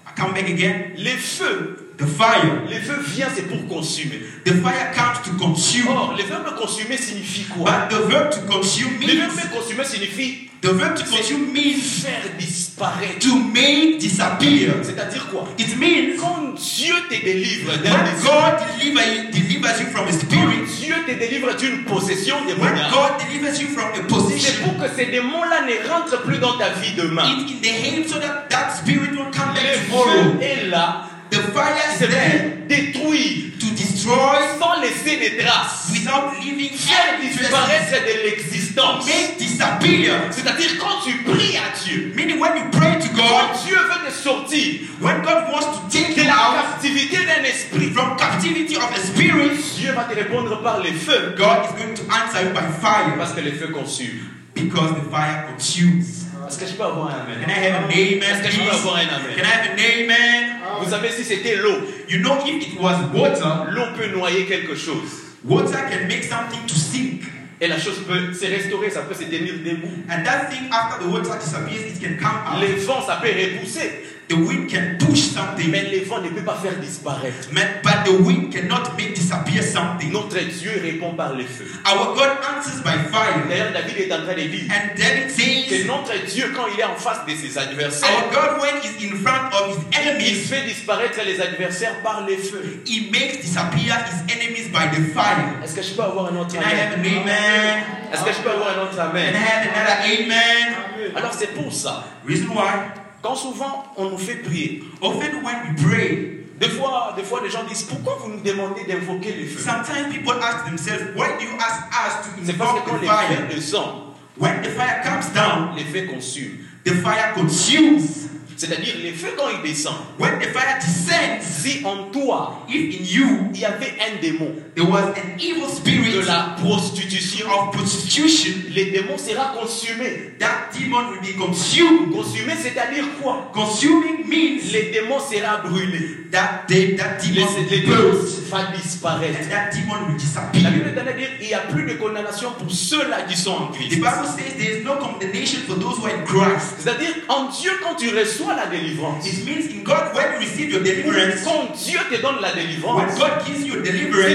I 0.07 0.11
come 0.21 0.35
back 0.35 0.51
again. 0.51 0.93
Les 0.97 1.17
feux, 1.17 1.86
The 1.99 2.05
fire. 2.07 2.63
les 2.69 2.77
feux 2.79 3.01
viennent, 3.15 3.29
c'est 3.35 3.49
pour 3.49 3.67
consumer. 3.69 4.21
The 4.45 4.53
fire 4.63 4.93
comes 4.95 5.23
to 5.25 5.31
consume. 5.43 5.89
Or, 5.89 6.15
le 6.17 6.25
verbe 6.25 6.55
consumer 6.59 6.97
signifie 6.99 7.45
quoi? 7.45 7.71
But 7.71 7.89
the 7.97 8.03
verb 8.11 8.31
to 8.33 8.41
consume 8.53 8.91
Le 9.01 9.07
means 9.07 9.29
verbe 9.35 9.51
consumer 9.55 9.85
signifie 9.85 10.51
the 10.63 10.69
verb 10.73 10.95
to 10.97 11.05
consume 11.05 11.53
means 11.53 11.81
faire 11.81 12.23
disparaître. 12.39 13.19
to 13.21 13.35
make 13.37 13.99
disappear. 13.99 14.75
C'est-à-dire 14.83 15.27
quoi? 15.31 15.49
It 15.59 15.77
means 15.79 16.19
Quand 16.21 16.55
Dieu 16.55 16.95
te 17.09 17.15
délivre 17.25 17.73
d'un 17.79 18.05
God 18.23 18.59
deliver 18.79 19.01
you, 19.15 19.31
delivers 19.33 19.81
you 19.81 19.87
from 19.87 20.05
a 20.07 20.11
quand 20.11 20.19
spirit, 20.19 20.67
Dieu 20.81 20.95
te 21.07 21.13
délivre 21.19 21.55
d'une 21.57 21.85
possession 21.85 22.37
when 22.47 22.57
démoniaque, 22.57 22.91
God 22.91 23.13
delivers 23.27 23.61
you 23.61 23.69
from 23.69 23.89
a 23.93 23.97
c'est 23.97 24.07
position, 24.07 24.65
pour 24.65 24.77
que 24.83 24.95
ces 24.95 25.07
démons-là 25.07 25.63
ne 25.67 25.89
rentrent 25.91 26.23
plus 26.23 26.39
dans 26.39 26.57
ta 26.59 26.71
vie 26.71 26.95
demain. 26.95 27.25
it's 27.41 27.53
in 27.53 27.61
the 27.63 27.69
aim 27.87 28.05
so 28.09 28.19
that 28.19 28.49
that 28.51 28.71
spirit 28.77 29.13
will 29.13 29.31
come 29.33 29.55
Le 29.55 29.63
back 29.63 29.87
tomorrow. 29.89 30.09
feu 30.11 30.43
est 30.43 30.67
là, 30.69 31.09
The 31.37 31.53
fire 31.53 31.77
is 31.93 31.99
there 31.99 32.65
détruire 32.67 33.59
to 33.61 33.67
destroy 33.77 34.39
sans 34.59 34.81
laisser 34.81 35.19
des 35.19 35.37
traces, 35.37 35.91
without 35.93 36.33
leaving 36.41 36.71
any 36.73 37.29
disparaître 37.29 37.93
de 37.93 38.23
l'existence. 38.25 39.05
Make 39.07 39.37
disappear. 39.39 40.15
C'est-à-dire 40.31 40.79
quand 40.81 41.03
tu 41.05 41.13
pries 41.25 41.57
à 41.59 41.77
Dieu, 41.85 42.13
Meaning 42.17 42.39
when 42.41 42.57
you 42.57 42.65
pray 42.73 42.99
to 42.99 43.09
quand 43.09 43.17
God, 43.17 43.67
Dieu 43.67 43.77
veut 43.77 44.09
te 44.09 44.13
sortir 44.13 44.81
when 45.01 45.21
God 45.23 45.53
wants 45.53 45.67
to 45.79 45.81
take 45.91 46.15
de 46.15 46.23
you 46.23 46.27
la 46.27 46.33
out 46.33 46.57
captivité 46.63 47.17
d'un 47.27 47.45
esprit, 47.45 47.91
from 47.91 48.17
captivity 48.17 48.77
of 48.77 48.91
a 48.95 49.01
spirit, 49.01 49.59
Dieu 49.79 49.93
va 49.93 50.05
te 50.05 50.15
répondre 50.15 50.63
par 50.63 50.81
les 50.81 50.93
feux. 50.93 51.35
God 51.37 51.67
is 51.67 51.73
going 51.83 51.95
to 51.95 52.03
answer 52.15 52.43
you 52.45 52.51
by 52.55 52.65
fire 52.81 53.15
Parce 53.19 53.33
que 53.35 53.41
les 53.41 53.53
feux 53.53 53.69
consument. 53.69 54.31
because 54.55 54.95
the 54.95 55.11
fire 55.11 55.47
consumes. 55.53 56.26
Est-ce 56.49 56.59
que 56.59 56.67
je 56.67 56.73
peux 56.75 56.85
avoir 56.85 57.09
un 57.09 57.25
Can 57.25 57.33
amen 57.33 57.49
I 57.49 57.67
have 57.67 57.75
an 57.75 57.89
amen, 57.91 58.23
Est-ce 58.23 58.43
que 58.43 58.51
je 58.51 58.61
peux 58.61 58.71
avoir 58.71 58.97
un 58.97 59.07
Can 59.07 59.15
amen 59.15 59.39
I 59.39 59.51
have 59.51 59.67
an 59.67 59.79
amen? 59.79 60.45
Vous 60.83 60.91
savez, 60.91 61.11
si 61.11 61.25
c'était 61.25 61.57
l'eau, 61.57 61.77
You 62.09 62.21
know, 62.21 62.37
if 62.47 62.63
it 62.69 62.81
was 62.81 62.97
water, 63.15 63.71
l'eau 63.71 63.87
peut 63.97 64.07
noyer 64.17 64.45
quelque 64.47 64.75
chose. 64.77 65.25
water 65.45 65.79
can 65.91 66.07
make 66.09 66.25
something 66.25 66.67
to 66.67 66.75
sink. 66.75 67.23
Et 67.61 67.69
la 67.69 67.79
chose 67.79 68.01
peut 68.07 68.35
se 68.35 68.45
restaurer, 68.47 68.91
ça 68.91 69.01
peut 69.03 69.15
se 69.15 69.25
tenir 69.25 69.55
debout. 69.65 69.89
And 70.11 70.23
that 70.25 70.51
thing, 70.51 70.69
after 70.71 71.03
the 71.05 71.09
water 71.11 71.39
disappears, 71.41 71.97
it 71.97 72.01
can 72.01 72.17
come 72.19 72.37
out. 72.47 72.61
Les 72.61 72.75
vents, 72.85 73.01
ça 73.07 73.17
peut 73.23 73.29
repousser. 73.29 74.05
The 74.29 74.35
wind 74.35 74.69
can 74.69 74.99
push 74.99 75.21
something, 75.21 75.71
Mais 75.71 75.85
les 75.85 76.01
vents 76.01 76.21
ne 76.21 76.29
peuvent 76.31 76.43
pas 76.45 76.57
faire 76.61 76.75
disparaître. 76.81 77.49
but 77.53 77.83
but 77.85 78.05
the 78.05 78.21
wind 78.27 78.53
cannot 78.53 78.97
make 78.97 79.15
disappear 79.15 79.63
something. 79.63 80.11
Notre 80.11 80.41
Dieu 80.41 80.73
répond 80.83 81.15
par 81.15 81.35
les 81.35 81.45
feux. 81.45 81.67
Our 81.87 82.15
God 82.17 82.31
answers 82.57 82.83
by 82.83 82.99
fire. 83.13 83.47
D'ailleurs, 83.49 83.73
David 83.73 83.99
est 83.99 84.13
en 84.13 84.25
train 84.25 84.35
de 84.35 84.49
dire 84.49 84.65
And 84.69 84.97
David 84.99 85.27
que 85.29 85.77
says, 85.77 85.85
notre 85.87 86.13
Dieu, 86.27 86.53
quand 86.57 86.67
il 86.75 86.81
est 86.81 86.85
en 86.85 86.97
face 86.97 87.25
de 87.25 87.35
ses 87.37 87.57
adversaires, 87.57 88.11
Our 88.11 88.33
God, 88.33 88.61
when 88.63 88.75
He's 88.83 88.99
in 89.01 89.17
front 89.19 89.53
of 89.55 89.77
His 89.77 89.85
il 89.93 90.09
enemies, 90.09 90.35
fait 90.45 90.63
disparaître 90.67 91.21
les 91.25 91.41
adversaires 91.41 92.03
par 92.03 92.27
les 92.27 92.37
feux. 92.37 92.83
He 92.85 93.09
makes 93.13 93.41
disappear 93.43 93.95
His 94.11 94.35
enemies 94.35 94.69
by 94.73 94.91
the 94.91 95.15
fire. 95.15 95.63
Est-ce 95.63 95.75
que 95.77 95.83
je 95.83 95.95
peux 95.95 96.03
avoir 96.03 96.33
un 96.33 96.37
autre 96.37 96.53
Can 96.55 96.63
I 96.63 96.75
have 96.75 96.95
amen 96.95 97.19
an 97.19 97.23
amen? 97.23 97.85
Est-ce 98.13 98.25
que 98.25 98.33
je 98.33 98.41
peux 98.43 98.51
avoir 98.51 98.77
un 98.77 98.83
autre 98.83 98.97
Can 98.97 99.03
I 99.17 99.29
amen 99.29 99.35
have 99.37 99.67
another 99.73 99.99
amen? 100.05 101.15
Alors 101.15 101.33
c'est 101.33 101.55
pour 101.55 101.73
ça, 101.73 102.05
Reason 102.27 102.49
why? 102.49 103.06
Quand 103.27 103.35
souvent 103.35 103.85
on 103.97 104.11
nous 104.11 104.19
fait 104.19 104.37
prier, 104.37 104.85
Often 105.03 105.43
when 105.43 105.57
we 105.65 105.83
pray, 105.83 106.45
des 106.61 106.69
fois, 106.69 107.13
des 107.17 107.25
fois 107.25 107.41
les 107.43 107.51
gens 107.51 107.65
disent 107.65 107.83
pourquoi 107.83 108.19
vous 108.23 108.31
nous 108.31 108.41
demandez 108.41 108.85
d'invoquer 108.85 109.33
les 109.33 109.45
feux 109.47 109.61
sometimes 109.61 110.13
people 110.13 110.35
ask 110.41 110.65
themselves, 110.65 111.15
Why 111.17 111.37
do 111.39 111.45
you 111.45 111.57
ask 111.59 111.83
us 111.91 112.27
to 112.27 112.53
invoke 112.53 112.85
quand 112.87 113.01
the 113.01 113.07
fire? 113.07 114.07
When 114.39 114.63
the 114.63 114.69
fire 114.69 115.03
comes 115.03 115.33
down, 115.35 115.75
les 115.77 115.85
feux 115.85 116.07
consument. 116.07 116.59
the 116.85 116.93
fire 117.03 117.35
consumes. 117.35 118.26
C'est-à-dire 118.57 118.95
les 119.03 119.13
feux 119.13 119.35
quand 119.37 119.49
ils 119.63 119.69
descendent. 119.69 119.95
When 120.19 120.39
the 120.39 120.53
fire 120.53 120.79
descends, 120.81 121.43
Si 121.43 121.83
en 121.85 122.11
toi, 122.11 122.65
if 122.69 123.01
in 123.01 123.05
you 123.05 123.27
il 123.55 123.61
y 123.61 123.65
avait 123.65 123.95
un 124.01 124.21
démon 124.21 124.53
there 124.75 124.87
was 124.89 125.03
an 125.17 125.39
evil 125.39 125.67
de 125.67 125.71
spirit 125.75 126.27
la 126.27 126.55
prostitution, 126.61 127.47
of 127.49 127.73
prostitution, 127.73 128.53
les 128.71 128.91
démons 128.91 129.19
sera 129.19 129.53
consumé. 129.59 130.35
that 130.39 130.71
demon 130.79 131.11
will 131.11 131.21
be 131.21 131.37
consumed. 131.37 132.13
Consumé, 132.13 132.53
c'est-à-dire 132.61 133.05
quoi? 133.23 133.51
Consuming 133.55 134.27
means 134.29 134.61
Les 134.73 134.91
démons 134.93 135.19
sera 135.21 135.59
brûlé. 135.59 136.29
that 136.31 136.65
they, 136.69 136.95
that 136.97 137.19
demon 137.23 137.47
démons 137.69 138.11
burst 138.13 138.49
va 138.51 138.73
disparaître. 138.77 139.39
and 139.43 139.51
that 139.51 139.71
demon 139.73 140.07
will 140.07 140.17
La 140.63 140.71
Bible 140.71 140.85
disappear. 140.85 140.87
est 140.87 141.13
de 141.13 141.19
dire 141.19 141.29
il 141.41 141.47
n'y 141.49 141.55
a 141.55 141.59
plus 141.61 141.85
de 141.85 141.95
condamnation 141.95 142.53
pour 142.59 142.71
ceux-là 142.71 143.23
qui 143.29 143.37
sont 143.37 143.51
en 143.53 143.67
The 143.69 143.75
Christ. 143.77 143.95
Bible 143.97 144.27
says 144.37 144.55
there 144.59 144.79
is 144.81 144.85
no 144.85 144.97
condemnation 144.97 145.61
for 145.67 145.77
those 145.79 145.99
who 145.99 146.07
are 146.07 146.15
in 146.15 146.25
Christ. 146.25 146.77
C'est-à-dire, 146.79 147.15
en 147.29 147.49
Dieu, 147.51 147.71
quand 147.83 147.95
tu 147.97 148.09
reçois 148.17 148.46
la 148.55 148.67
délivrance, 148.67 149.27
It 149.27 149.45
means 149.47 149.67
in 149.73 149.83
God, 149.83 150.15
when 150.15 150.33
you 150.35 150.39
receive 150.41 150.71
your 150.71 150.81
ou 150.81 150.85
deliverance, 150.85 151.43
quand 151.45 151.73
Dieu 151.85 151.99
te 152.11 152.21
donne 152.23 152.41
la 152.41 152.49
when 152.55 152.67
délivrance, 152.67 153.19
God 153.19 153.45
gives 153.47 153.67
you 153.67 153.75
ce 153.85 153.91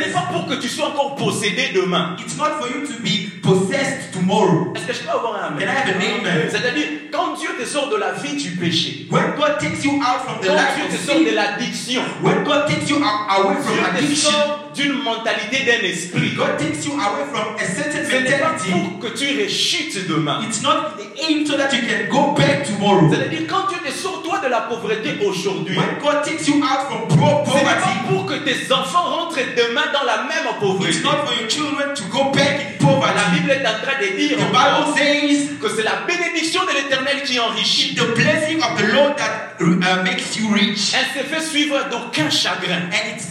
n'est 0.07 0.11
pas 0.13 0.27
pour 0.31 0.47
que 0.47 0.55
tu 0.55 0.67
sois 0.67 0.87
encore 0.87 1.15
possédé 1.15 1.69
demain. 1.73 2.15
it's 2.19 2.37
not 2.37 2.59
for 2.59 2.67
you 2.67 2.85
to 2.85 2.93
be 3.01 3.29
possessed 3.41 4.10
tomorrow. 4.21 4.73
Est-ce 4.75 4.85
que 4.87 4.93
je 4.93 4.99
peux 4.99 5.09
avoir 5.09 5.35
un 5.35 5.51
Can 5.57 5.59
I 5.59 5.63
amen? 5.63 5.75
have 5.75 5.89
an 5.89 6.19
amen? 6.21 6.49
C'est-à-dire, 6.49 6.87
quand 7.11 7.33
Dieu 7.37 7.49
te 7.59 7.65
sort 7.67 7.89
de 7.89 7.97
la 7.97 8.11
vie 8.13 8.35
du 8.41 8.51
péché, 8.51 9.07
When 9.09 9.35
God 9.37 9.59
takes 9.59 9.83
you 9.83 9.93
out 9.99 10.21
from 10.25 10.39
the 10.41 10.47
quand 10.47 10.55
life 10.55 10.75
Dieu 10.77 10.97
te 10.97 11.01
sort 11.03 11.19
de 11.19 11.35
l'addiction, 11.35 12.01
when 12.23 12.43
God 12.43 12.67
takes 12.67 12.89
you 12.89 12.97
away 12.97 13.55
from 13.61 13.73
Dieu 13.73 13.83
te 13.83 13.97
addiction, 13.97 14.31
sort 14.31 14.57
d'une 14.73 15.03
mentalité 15.03 15.65
d'un 15.65 15.85
esprit. 15.85 16.31
God 16.35 16.57
takes 16.57 16.85
you 16.85 16.93
away 16.93 17.25
from 17.31 17.55
a 17.59 17.65
certain 17.65 18.03
mentality. 18.07 18.71
pour 18.71 18.99
que 19.09 19.17
tu 19.17 19.25
rechutes 19.43 20.07
demain. 20.07 20.41
It's 20.47 20.61
not 20.63 20.95
the 20.97 21.07
aim 21.27 21.45
so 21.45 21.57
that 21.57 21.73
you 21.73 21.81
can 21.87 22.07
go 22.09 22.33
back 22.33 22.63
tomorrow. 22.65 23.09
C'est-à-dire, 23.11 23.47
quand 23.49 23.67
Dieu 23.67 23.77
te 23.85 23.91
sort 23.91 24.21
toi 24.23 24.39
de 24.43 24.47
la 24.49 24.61
pauvreté 24.61 25.17
aujourd'hui, 25.25 25.77
When 25.77 25.99
God 26.01 26.23
takes 26.23 26.47
you 26.47 26.61
out 26.63 26.87
from 26.87 27.07
pro- 27.17 27.43
ce 27.45 27.57
n'est 27.57 27.63
pas 27.63 27.75
poverty, 27.75 27.97
pour 28.09 28.25
que 28.25 28.33
tes 28.35 28.71
enfants 28.71 29.03
rentrent 29.03 29.39
demain 29.57 29.91
dans 29.93 30.05
la 30.05 30.23
même 30.23 30.47
pauvreté. 30.59 30.89
it's 30.95 31.03
not 31.03 31.25
for 31.25 31.33
your 31.39 31.49
children 31.49 31.93
to 31.93 32.03
go 32.09 32.31
back 32.31 32.59
in 32.79 32.80
La. 32.99 33.29
Bible 33.33 33.51
est 33.51 33.65
en 33.67 33.79
train 33.81 33.99
de 34.01 34.17
dire 34.17 34.37
The 34.37 34.51
Bible 34.51 34.97
says 34.97 35.49
que 35.61 35.69
c'est 35.69 35.83
la 35.83 36.03
bénédiction 36.07 36.61
de 36.65 36.73
l'éternel 36.73 37.23
qui 37.23 37.39
enrichit. 37.39 37.95
the 37.95 38.13
blessing 38.15 38.61
of 38.61 38.77
the 38.77 38.93
Lord 38.93 39.15
that 39.17 39.55
uh, 39.61 40.03
makes 40.03 40.35
you 40.37 40.51
rich, 40.53 40.93
Elle 40.93 41.21
se 41.23 41.27
fait 41.27 41.41
suivre 41.41 41.77
d'aucun 41.89 42.29
chagrin. 42.29 42.89
and 42.91 43.17
it 43.17 43.21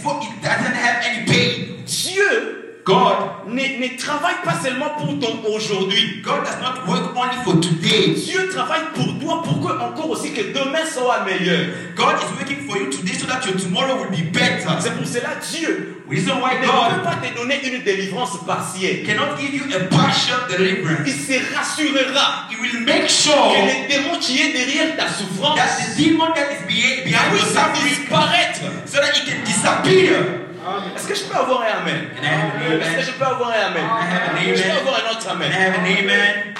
doesn't 0.41 0.75
have 0.75 1.03
any 1.05 1.25
pain. 1.25 1.67
Dieu 1.85 2.60
God, 2.83 3.45
ne, 3.47 3.61
ne 3.61 3.97
travaille 3.97 4.41
pas 4.43 4.55
seulement 4.63 4.89
pour 4.97 5.19
ton 5.19 5.39
aujourd'hui. 5.53 6.21
God 6.23 6.43
does 6.43 6.57
not 6.61 6.87
work 6.87 7.15
only 7.15 7.37
for 7.43 7.59
today. 7.61 8.15
Dieu 8.15 8.49
travaille 8.49 8.85
pour 8.95 9.19
toi 9.19 9.43
pour 9.43 9.59
que 9.61 9.71
encore 9.83 10.09
aussi 10.09 10.31
que 10.33 10.41
demain 10.51 10.85
soit 10.91 11.23
meilleur. 11.25 11.67
God 11.95 12.15
is 12.17 12.31
working 12.39 12.67
for 12.67 12.77
you 12.77 12.89
today 12.89 13.13
so 13.13 13.27
that 13.27 13.45
your 13.45 13.55
tomorrow 13.59 13.97
will 14.01 14.09
be 14.09 14.23
better. 14.31 14.67
C'est 14.79 14.95
pour 14.95 15.05
cela 15.05 15.35
Dieu 15.51 15.97
Reason 16.09 16.41
why 16.41 16.55
ne 16.55 16.65
peut 16.65 16.67
God 16.67 17.03
pas 17.03 17.15
te 17.25 17.37
donner 17.37 17.59
une 17.63 17.83
délivrance 17.83 18.37
partielle. 18.45 19.03
cannot 19.05 19.37
give 19.39 19.53
you 19.53 19.63
a 19.73 19.79
partial 19.95 20.39
Il 20.49 20.57
deliverance. 20.57 21.07
se 21.07 21.55
rassurera 21.55 22.47
He 22.49 22.55
will 22.59 22.81
make 22.85 23.03
que 23.03 23.09
sure 23.11 23.53
les 23.65 23.87
démons 23.95 24.17
qui 24.19 24.41
est 24.41 24.51
derrière 24.51 24.97
ta 24.97 25.07
souffrance 25.07 25.55
that 25.55 25.95
the 25.95 25.97
demon 26.03 26.27
that 26.35 26.51
is 26.51 26.65
behind, 26.67 27.05
behind 27.05 27.31
your 27.31 27.45
suffering 27.45 27.93
disparaître. 27.95 28.61
so 28.85 28.97
that 28.99 29.15
it 29.15 29.25
can 29.25 29.43
disappear. 29.45 30.47
Est-ce 30.95 31.07
que 31.07 31.15
je 31.15 31.23
peux 31.23 31.35
avoir 31.35 31.61
un 31.61 31.81
amen? 31.81 32.07
Est-ce 32.21 32.95
que 33.07 33.11
je 33.11 33.17
peux 33.17 33.25
avoir 33.25 33.49
un 33.49 33.71
amen? 33.71 34.55
Je 34.55 34.61
peux 34.63 34.71
avoir 34.71 34.95
un 34.95 35.11
autre 35.11 35.29
amen? 35.29 36.55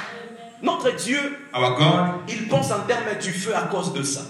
Notre 0.63 0.95
Dieu, 0.95 1.37
Our 1.53 1.75
God, 1.77 2.29
il 2.29 2.47
pense 2.47 2.71
en 2.71 2.81
termes 2.81 3.17
du 3.21 3.31
feu 3.31 3.55
à 3.55 3.63
cause 3.63 3.93
de 3.93 4.03
ça. 4.03 4.21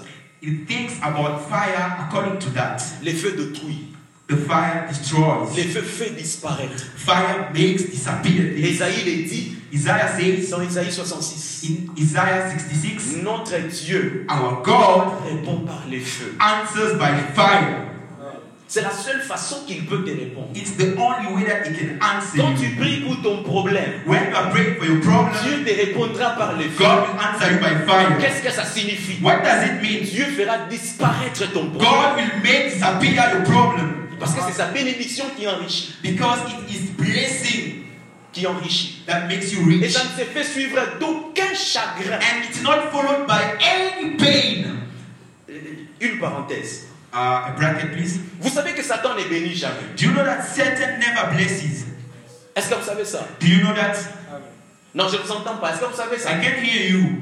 He 0.42 0.66
thinks 0.66 0.94
about 1.04 1.40
fire 1.50 1.98
according 2.08 2.40
to 2.40 2.50
that. 2.51 2.78
Les 3.04 3.13
feux 3.13 3.32
détruisent. 3.34 3.88
The 4.28 4.38
fire 4.48 4.86
destroys. 4.88 5.54
Les 5.58 5.63
feux 5.63 5.82
fait 5.82 6.12
disparaître. 6.12 6.84
Fire 6.96 7.50
makes 7.54 7.90
disappear. 7.92 8.58
Isaïe 8.58 9.04
le 9.06 9.28
dit 9.28 9.58
Isaiah 9.74 10.08
says 10.08 10.50
dans 10.50 10.62
Isaïe 10.62 10.92
66. 10.92 11.63
in 11.70 11.94
Isaiah 12.01 12.50
66, 12.50 13.22
Notre 13.24 13.58
Dieu 13.68 14.25
our 14.30 14.62
God 14.63 15.24
répond 15.30 15.58
par 15.66 15.84
les 15.90 16.00
feux. 16.00 16.34
answers 16.40 16.96
by 16.98 17.12
fire. 17.36 17.91
C'est 18.74 18.82
la 18.84 18.92
seule 18.92 19.20
façon 19.22 19.66
qu'il 19.68 19.86
peut 19.86 20.01
te 20.06 20.12
répondre. 20.12 20.48
It's 20.56 20.78
the 20.78 20.96
only 20.98 21.28
way 21.36 21.44
that 21.44 21.68
He 21.70 21.75
can 21.75 22.00
answer 22.01 22.38
Quand 22.38 22.56
tu 22.56 22.70
pries 22.78 23.01
pour 23.01 23.22
ton 23.22 23.44
problème, 23.44 24.00
When 24.06 24.30
you 24.30 24.34
are 24.38 24.50
praying 24.50 24.75
for 24.78 24.86
your 24.86 25.01
problem, 25.01 25.34
Dieu 25.44 25.66
te 25.66 25.75
répondra 25.78 26.30
par 26.38 26.56
les 26.56 26.70
feux. 26.70 26.86
God 26.86 27.10
will 27.10 27.20
answer 27.20 27.51
you 27.51 27.60
by 27.60 27.86
fire. 27.86 28.18
Qu'est-ce 28.22 28.42
que 28.42 28.50
ça 28.50 28.63
signifie? 28.63 29.22
What 29.22 29.42
does 29.44 29.66
it 29.66 29.82
mean? 29.82 30.06
Dieu 30.10 30.24
fera 30.38 30.60
disparaître 30.70 31.51
ton 31.51 31.66
God 31.66 31.82
problème. 31.82 32.16
will 32.16 32.42
make 32.44 32.74
disappear 32.74 33.34
your 33.34 33.44
problem 33.44 34.08
Parce 34.18 34.36
que 34.36 34.42
c'est 34.48 34.54
sa 34.58 34.68
bénédiction 34.68 35.25
qui 35.38 35.46
enrichit. 35.50 35.96
because 36.01 36.40
it 36.48 36.74
is 36.74 36.92
blessing 36.98 37.84
Qui 38.32 38.48
enrichit. 38.48 39.04
that 39.06 39.28
makes 39.28 39.51
you 39.51 39.70
Et 39.70 39.84
rich. 39.84 39.92
ça 39.92 40.04
ne 40.06 40.18
se 40.24 40.25
fait 40.30 40.46
suivre 40.46 40.80
d'aucun 40.98 41.54
chagrin. 41.54 42.20
And 42.22 42.46
it's 42.50 42.62
not 42.63 42.90
followed 42.90 43.28
by 43.28 43.42
any 43.60 44.16
pain. 44.16 44.78
Euh, 45.50 45.60
Une 46.00 46.20
parenthèse. 46.20 46.88
Uh, 47.13 47.50
a 47.50 47.53
bracket, 47.58 47.91
please. 47.91 48.20
Vous 48.39 48.50
savez 48.50 48.74
que 48.74 48.82
Satan 48.82 49.15
ne 49.15 49.24
bénit 49.27 49.53
jamais. 49.53 49.96
Do 49.98 50.06
you 50.06 50.12
know 50.13 50.24
that 50.24 50.44
Satan 50.44 50.98
never 51.00 51.36
blesses? 51.36 51.86
Est-ce 52.56 52.70
que 52.70 52.75
vous 52.75 52.86
savez 52.86 53.06
ça? 53.06 53.27
Do 53.39 53.48
you 53.48 53.60
know 53.62 53.74
that? 53.74 53.98
Non, 54.94 55.08
je 55.10 55.18
ne 55.18 55.22
vous 55.22 55.32
entends 55.32 55.58
pas. 55.58 55.72
Est-ce 55.72 55.80
que 55.82 55.86
vous 55.86 55.96
savez 55.96 56.18
ça? 56.18 56.32
I 56.32 56.41
can 56.41 56.63
hear 56.63 56.89
you. 56.89 57.22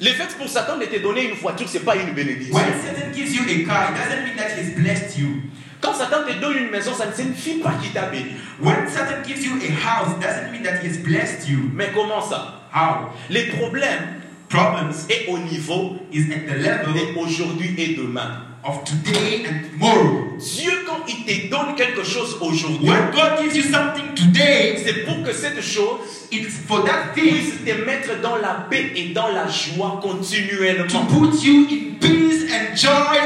Le 0.00 0.10
fait 0.10 0.36
pour 0.38 0.48
Satan 0.48 0.78
de 0.78 0.84
te 0.86 0.98
donner 1.02 1.28
une 1.28 1.34
voiture, 1.34 1.68
ce 1.68 1.78
n'est 1.78 1.84
pas 1.84 1.96
une 1.96 2.12
bénédiction. 2.12 2.54
When 2.54 2.64
Satan 2.82 3.12
gives 3.14 3.34
you 3.34 3.42
a 3.42 3.66
car, 3.66 3.90
it 3.90 3.96
doesn't 3.96 4.24
mean 4.24 4.36
that 4.36 4.56
he's 4.58 4.74
blessed 4.74 5.18
you. 5.18 5.42
Quand 5.80 5.94
Satan 5.94 6.24
te 6.26 6.38
donne 6.40 6.56
une 6.56 6.70
maison, 6.70 6.94
ça 6.94 7.06
ne 7.06 7.12
signifie 7.12 7.58
pas 7.58 7.72
qu'il 7.82 7.92
t'a 7.92 8.06
béni. 8.06 8.32
When 8.60 8.88
Satan 8.88 9.22
gives 9.26 9.44
you 9.44 9.52
a 9.56 9.70
house, 9.72 10.12
it 10.16 10.20
doesn't 10.20 10.50
mean 10.52 10.62
that 10.62 10.82
he's 10.82 10.98
blessed 10.98 11.48
you. 11.48 11.70
Mais 11.74 11.90
comment 11.94 12.22
ça? 12.22 12.62
How? 12.72 13.10
Les 13.28 13.48
problèmes 13.48 14.20
Problems 14.50 14.92
est 15.08 15.28
au 15.28 15.38
niveau 15.38 15.96
is 16.12 16.24
at 16.32 16.52
the 16.52 16.56
level 16.58 17.14
d'aujourd'hui 17.14 17.72
et 17.78 17.94
demain. 17.94 18.49
Of 18.64 18.84
today 18.84 19.44
and 19.46 19.70
tomorrow. 19.70 20.36
Dieu, 20.38 20.70
quand 20.86 21.00
il 21.08 21.24
te 21.24 21.50
donne 21.50 21.74
quelque 21.76 22.02
chose 22.04 22.36
aujourd'hui, 22.40 22.88
When 22.88 23.10
God 23.12 23.40
gives 23.42 23.56
you 23.56 23.62
something 23.62 24.14
today, 24.14 24.76
c'est 24.84 25.04
pour 25.04 25.22
que 25.22 25.32
cette 25.32 25.60
chose 25.62 26.28
it's 26.30 26.56
for 26.66 26.84
that 26.84 27.14
thing 27.14 27.24
puisse 27.34 27.64
te 27.64 27.84
mettre 27.84 28.20
dans 28.22 28.36
la 28.36 28.66
paix 28.70 28.92
et 28.96 29.08
dans 29.12 29.28
la 29.28 29.46
joie 29.48 29.98
to 30.02 30.08
continuellement. 30.08 31.06
put 31.08 31.42
you 31.44 31.66
in 31.70 31.98
peace 32.00 32.44
and 32.50 32.74
joy 32.76 33.18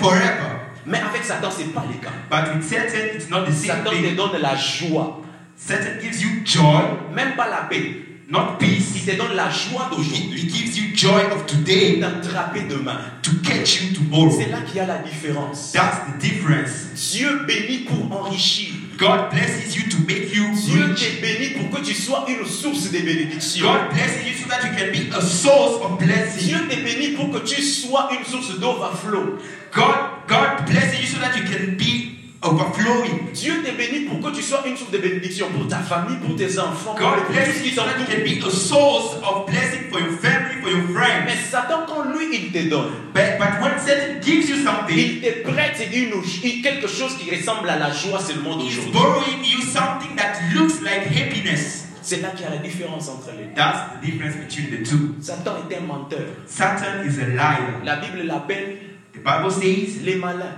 forever. 0.00 0.56
Mais 0.86 0.98
avec 0.98 1.22
Satan, 1.24 1.50
ce 1.50 1.60
n'est 1.62 1.72
pas 1.72 1.84
le 1.86 1.94
cas. 2.02 2.10
But 2.30 2.54
with 2.56 2.64
Satan, 2.68 3.14
it's 3.14 3.28
not 3.28 3.44
the 3.44 3.52
same 3.52 3.84
Satan 3.84 3.90
te 3.90 3.96
thing. 3.96 4.16
donne 4.16 4.40
la 4.40 4.56
joie, 4.56 5.20
Satan 5.56 6.00
gives 6.00 6.22
you 6.22 6.28
joy, 6.44 6.82
même 7.14 7.36
pas 7.36 7.48
la 7.48 7.62
paix. 7.68 8.06
Not 8.30 8.58
peace. 8.58 8.92
Il 8.94 9.04
te 9.04 9.16
donne 9.16 9.34
la 9.34 9.50
joie 9.50 9.88
d'aujourd'hui 9.90 10.40
he 10.40 10.48
gives 10.48 10.78
you 10.78 10.94
joy 10.94 11.22
of 11.32 11.46
today 11.46 11.96
d'attraper 11.96 12.62
demain. 12.68 12.98
to 13.22 13.30
catch 13.42 13.82
you 13.82 13.94
tomorrow. 13.94 14.30
C'est 14.30 14.50
là 14.50 14.60
qu'il 14.60 14.76
y 14.76 14.80
a 14.80 14.86
la 14.86 14.98
différence. 14.98 15.72
That's 15.72 15.98
the 16.06 16.18
difference. 16.20 17.12
Dieu 17.12 17.40
bénit 17.46 17.86
pour 17.86 18.20
enrichir. 18.20 18.74
God 18.98 19.30
blesses 19.30 19.74
you 19.76 19.88
to 19.88 19.96
make 20.06 20.34
you 20.34 20.44
Dieu 20.54 20.84
rich. 20.84 21.00
te 21.00 21.20
bénit 21.22 21.50
pour 21.54 21.78
que 21.78 21.84
tu 21.84 21.94
sois 21.94 22.26
une 22.28 22.46
source 22.46 22.90
de 22.90 22.98
bénédiction. 22.98 23.66
God 23.66 23.94
blesses 23.94 24.26
you 24.26 24.34
so 24.34 24.48
that 24.48 24.62
you 24.62 24.76
can 24.76 24.92
be 24.92 25.14
a 25.16 25.22
source 25.22 25.82
of 25.82 25.98
blessing. 25.98 26.48
Dieu 26.48 26.58
te 26.68 26.76
bénit 26.76 27.16
pour 27.16 27.30
que 27.30 27.38
tu 27.46 27.62
sois 27.62 28.10
une 28.12 28.24
source 28.24 28.58
d'overflow. 28.58 29.38
God, 29.72 29.94
God 30.28 30.66
blesses 30.66 31.00
you 31.00 31.06
so 31.06 31.18
that 31.20 31.36
you 31.36 31.44
can 31.44 31.76
be 31.76 32.09
overflowing. 32.42 33.32
Dieu 33.34 33.62
te 33.62 33.70
bénit 33.76 34.06
pour 34.08 34.20
que 34.20 34.34
tu 34.36 34.42
sois 34.42 34.62
une 34.66 34.76
source 34.76 34.90
de 34.90 34.98
bénédiction 34.98 35.48
pour 35.50 35.68
ta 35.68 35.78
famille, 35.78 36.16
pour 36.16 36.36
tes 36.36 36.58
enfants, 36.58 36.94
pour 36.94 36.98
God 36.98 37.18
ce 37.34 37.58
you 37.58 37.62
qui 37.64 37.74
so 37.74 37.82
that 37.82 37.98
you 37.98 38.06
t'entoure. 38.06 38.16
can 38.16 38.24
be 38.24 38.46
a 38.46 38.50
source 38.50 39.14
of 39.22 39.46
blessing 39.46 39.90
for 39.90 40.00
your 40.00 40.12
family, 40.18 40.60
for 40.62 40.70
your 40.70 40.88
friends. 40.88 41.24
Mais 41.26 41.36
Satan, 41.50 41.84
quand 41.86 42.04
lui, 42.12 42.26
il 42.32 42.52
te 42.52 42.68
donne, 42.68 42.90
But, 43.12 43.38
but 43.38 43.60
when 43.60 43.78
Satan 43.78 44.20
gives 44.22 44.48
you 44.48 44.56
something, 44.64 44.96
il 44.96 45.20
te 45.20 45.42
prête 45.50 45.76
une, 45.92 46.62
quelque 46.62 46.86
chose 46.88 47.16
qui 47.18 47.30
ressemble 47.34 47.68
à 47.68 47.78
la 47.78 47.90
joie 47.92 48.20
seulement 48.20 48.58
he's 48.58 48.76
d'aujourd'hui. 48.76 48.92
borrowing 48.92 49.44
you 49.44 49.60
something 49.62 50.16
that 50.16 50.38
looks 50.54 50.80
like 50.82 51.06
happiness. 51.10 51.86
C'est 52.02 52.22
là 52.22 52.30
qu'il 52.30 52.42
y 52.42 52.48
a 52.48 52.50
la 52.50 52.56
différence 52.56 53.08
entre 53.08 53.30
les 53.36 53.44
deux. 53.44 53.54
That's 53.54 54.00
the 54.00 54.04
difference 54.06 54.34
between 54.36 54.70
the 54.70 54.88
two. 54.88 55.14
Satan 55.20 55.52
est 55.70 55.76
un 55.76 55.80
menteur. 55.86 56.26
Satan 56.46 57.04
is 57.06 57.18
a 57.20 57.26
liar. 57.28 57.82
La 57.84 57.96
Bible 57.96 58.22
l'appelle 58.26 58.78
The 59.12 59.18
Bible 59.18 59.50
says 59.50 60.00
les 60.04 60.14
malins. 60.14 60.56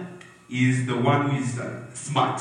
Is 0.53 0.87
the 0.87 0.93
one 0.95 1.31
who 1.31 1.37
is 1.39 1.59
uh, 1.59 1.83
smart. 1.95 2.41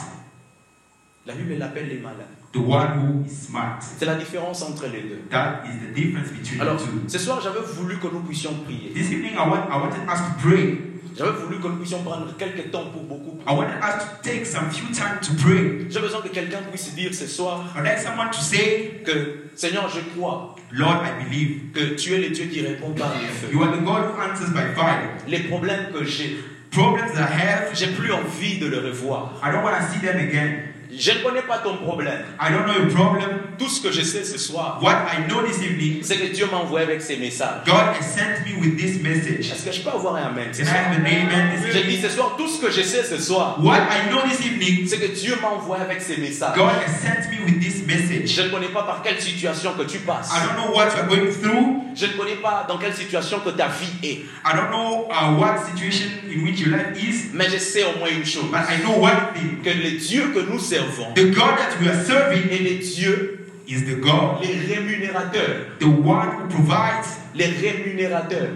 La 1.26 1.34
Bible 1.34 1.58
l'appelle 1.58 1.88
les 1.88 1.98
malins. 1.98 2.28
The 2.52 2.58
one 2.60 3.00
who 3.00 3.26
is 3.26 3.48
smart. 3.48 3.80
C'est 3.82 4.06
la 4.06 4.16
différence 4.16 4.62
entre 4.62 4.88
les 4.88 5.02
deux. 5.02 5.22
That 5.30 5.64
is 5.66 5.80
the 5.88 5.94
difference 5.94 6.30
between 6.32 6.60
Alors, 6.62 6.76
the 6.78 6.86
two. 6.86 7.08
ce 7.08 7.18
soir, 7.18 7.40
j'avais 7.42 7.62
voulu 7.62 7.98
que 7.98 8.08
nous 8.08 8.22
puissions 8.22 8.54
prier. 8.66 8.92
This 8.94 9.12
evening, 9.12 9.34
I, 9.36 9.48
want, 9.48 9.70
I 9.72 9.78
wanted 9.78 10.04
us 10.10 10.20
to 10.20 10.42
pray. 10.42 10.78
J'avais 11.18 11.32
voulu 11.32 11.60
que 11.60 11.68
nous 11.68 11.78
puissions 11.78 12.04
prendre 12.04 12.36
quelques 12.38 12.72
temps 12.72 12.86
pour 12.92 13.04
beaucoup 13.04 13.38
I 13.48 13.54
wanted 13.54 13.80
us 13.82 14.04
to 14.04 14.30
take 14.30 14.46
some 14.46 14.70
few 14.72 14.88
time 14.94 15.20
to 15.22 15.34
pray. 15.44 15.88
J'ai 15.90 16.00
besoin 16.00 16.22
que 16.22 16.30
quelqu'un 16.30 16.62
puisse 16.70 16.94
dire 16.96 17.14
ce 17.14 17.28
soir 17.28 17.66
I'd 17.76 17.84
like 17.84 18.00
someone 18.00 18.30
to 18.32 18.40
say, 18.40 19.02
que 19.06 19.50
Seigneur, 19.56 19.90
je 19.90 20.00
crois 20.16 20.56
Lord, 20.72 21.02
I 21.04 21.24
believe 21.24 21.72
que 21.74 21.96
tu 21.96 22.14
es 22.14 22.18
le 22.20 22.30
Dieu 22.30 22.46
qui 22.46 22.62
répond 22.62 22.92
par 22.94 23.14
le 23.14 23.28
feu. 23.28 23.54
you 23.54 23.62
are 23.62 23.72
the 23.76 23.82
God 23.84 24.06
who 24.06 24.22
answers 24.22 24.52
by 24.54 24.74
fire. 24.74 25.10
Les 25.28 25.40
problèmes 25.50 25.92
que 25.94 26.04
j'ai, 26.06 26.38
Problems 26.72 27.12
I 27.18 27.24
have, 27.24 27.76
j'ai 27.76 27.88
plus 27.88 28.14
envie 28.14 28.58
de 28.58 28.68
les 28.68 28.78
revoir. 28.78 29.34
I 29.44 29.52
don't 29.52 29.62
want 29.62 29.74
to 29.76 29.92
see 29.92 30.00
them 30.00 30.18
again. 30.18 30.72
Je 30.90 31.12
ne 31.12 31.24
connais 31.24 31.42
pas 31.42 31.58
ton 31.58 31.76
problème. 31.76 32.22
I 32.40 32.50
don't 32.50 32.66
know 32.66 32.74
your 32.74 32.90
problem. 32.90 33.30
Tout 33.62 33.70
ce 33.70 33.80
que 33.80 33.92
je 33.92 34.02
sais 34.02 34.24
ce 34.24 34.40
soir, 34.40 34.80
What 34.82 35.06
I 35.14 35.28
know 35.30 35.44
this 35.44 35.62
evening, 35.62 36.00
c'est 36.02 36.18
que 36.18 36.34
Dieu 36.34 36.48
m'a 36.52 36.58
envoyé 36.58 36.84
avec 36.84 37.00
ces 37.00 37.18
messages. 37.18 37.62
God 37.64 37.94
has 38.00 38.02
sent 38.16 38.42
me 38.48 38.60
with 38.60 38.76
this 38.76 39.00
message. 39.04 39.52
Est-ce 39.52 39.64
que 39.66 39.72
je 39.72 39.82
peux 39.82 39.92
avoir 39.92 40.16
un 40.16 40.24
amen 40.30 40.48
ce 40.52 40.64
Can 40.64 40.68
I 40.68 40.72
soir? 40.72 40.78
have 40.84 40.98
an 40.98 41.06
amen 41.06 41.52
this 41.56 41.68
Je 41.68 41.72
dis 41.74 41.80
evening? 41.96 42.02
ce 42.02 42.10
soir, 42.10 42.36
tout 42.38 42.48
ce 42.48 42.60
que 42.60 42.72
je 42.72 42.82
sais 42.82 43.04
ce 43.04 43.18
soir, 43.20 43.60
What 43.64 43.78
I 43.92 44.10
know 44.10 44.22
this 44.28 44.44
evening, 44.44 44.88
c'est 44.88 44.98
que 44.98 45.14
Dieu 45.14 45.36
m'a 45.42 45.50
envoyé 45.50 45.84
avec 45.84 46.02
ces 46.02 46.18
messages. 46.18 46.56
God 46.56 46.72
has 46.84 46.92
sent 47.02 47.30
me 47.30 47.46
with 47.46 47.60
this 47.62 47.86
message. 47.86 48.34
Je 48.36 48.42
ne 48.42 48.50
connais 48.50 48.70
pas 48.70 48.82
par 48.82 49.04
quelle 49.04 49.22
situation 49.22 49.74
que 49.78 49.84
tu 49.84 50.00
passes. 50.00 50.32
I 50.32 50.40
don't 50.48 50.66
know 50.66 50.76
what 50.76 50.88
you're 50.98 51.06
going 51.08 51.32
through. 51.32 51.84
Je 51.94 52.08
ne 52.08 52.14
connais 52.14 52.38
pas 52.42 52.66
dans 52.68 52.80
quelle 52.80 52.96
situation 52.96 53.42
que 53.42 53.52
ta 53.52 53.68
vie 53.68 53.94
est. 54.08 54.22
I 54.44 54.56
don't 54.56 54.72
know 54.72 55.08
uh, 55.12 55.38
what 55.40 55.58
situation 55.72 56.08
in 56.34 56.44
which 56.46 56.60
your 56.60 56.72
life 56.76 56.98
is. 56.98 57.30
Mais 57.34 57.48
je 57.48 57.58
sais 57.60 57.84
au 57.84 58.00
moins 58.00 58.10
une 58.10 58.26
chose. 58.26 58.46
But 58.52 58.62
I 58.72 58.82
know 58.82 58.98
one 59.00 59.34
thing. 59.36 59.62
Que 59.64 59.70
le 59.70 60.00
Dieu 60.00 60.32
que 60.34 60.40
nous 60.52 60.58
servons 60.60 61.14
The 61.14 61.30
God 61.32 61.58
that 61.60 61.80
we 61.80 61.88
are 61.90 62.04
serving 62.04 62.50
est 62.50 62.64
le 62.64 62.78
Dieu, 62.80 63.38
is 63.74 63.86
the 63.86 64.00
God, 64.02 64.42
les 64.44 64.76
rémunérateurs. 64.76 65.78
the 65.80 65.86
one 65.88 66.30
who 66.42 66.48
provides, 66.50 67.06
Les 67.36 67.46
rémunérateurs. 67.46 68.50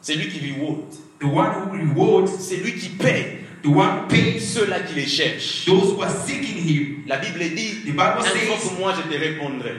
C'est 0.00 0.14
lui 0.14 0.28
qui 0.28 0.52
reward. 0.52 0.84
the 1.20 1.24
one 1.26 1.50
who 1.50 1.72
rewards, 1.76 2.28
C'est 2.28 2.56
lui 2.56 2.74
qui 2.74 2.90
paye 2.90 3.38
the 3.62 3.68
one 3.68 4.02
who 4.02 4.08
pays 4.08 4.40
ceux-là 4.40 4.80
qui 4.80 4.94
les 4.94 5.06
cherchent. 5.06 5.64
those 5.66 5.92
who 5.94 6.02
are 6.02 6.10
seeking 6.10 6.56
Him. 6.66 7.04
La 7.06 7.18
Bible 7.18 7.40
dit, 7.54 7.82
The 7.84 7.92
Bible 7.92 8.22
says, 8.22 8.78
moi, 8.78 8.94
je 8.96 9.02
te 9.12 9.18
répondrai. 9.18 9.74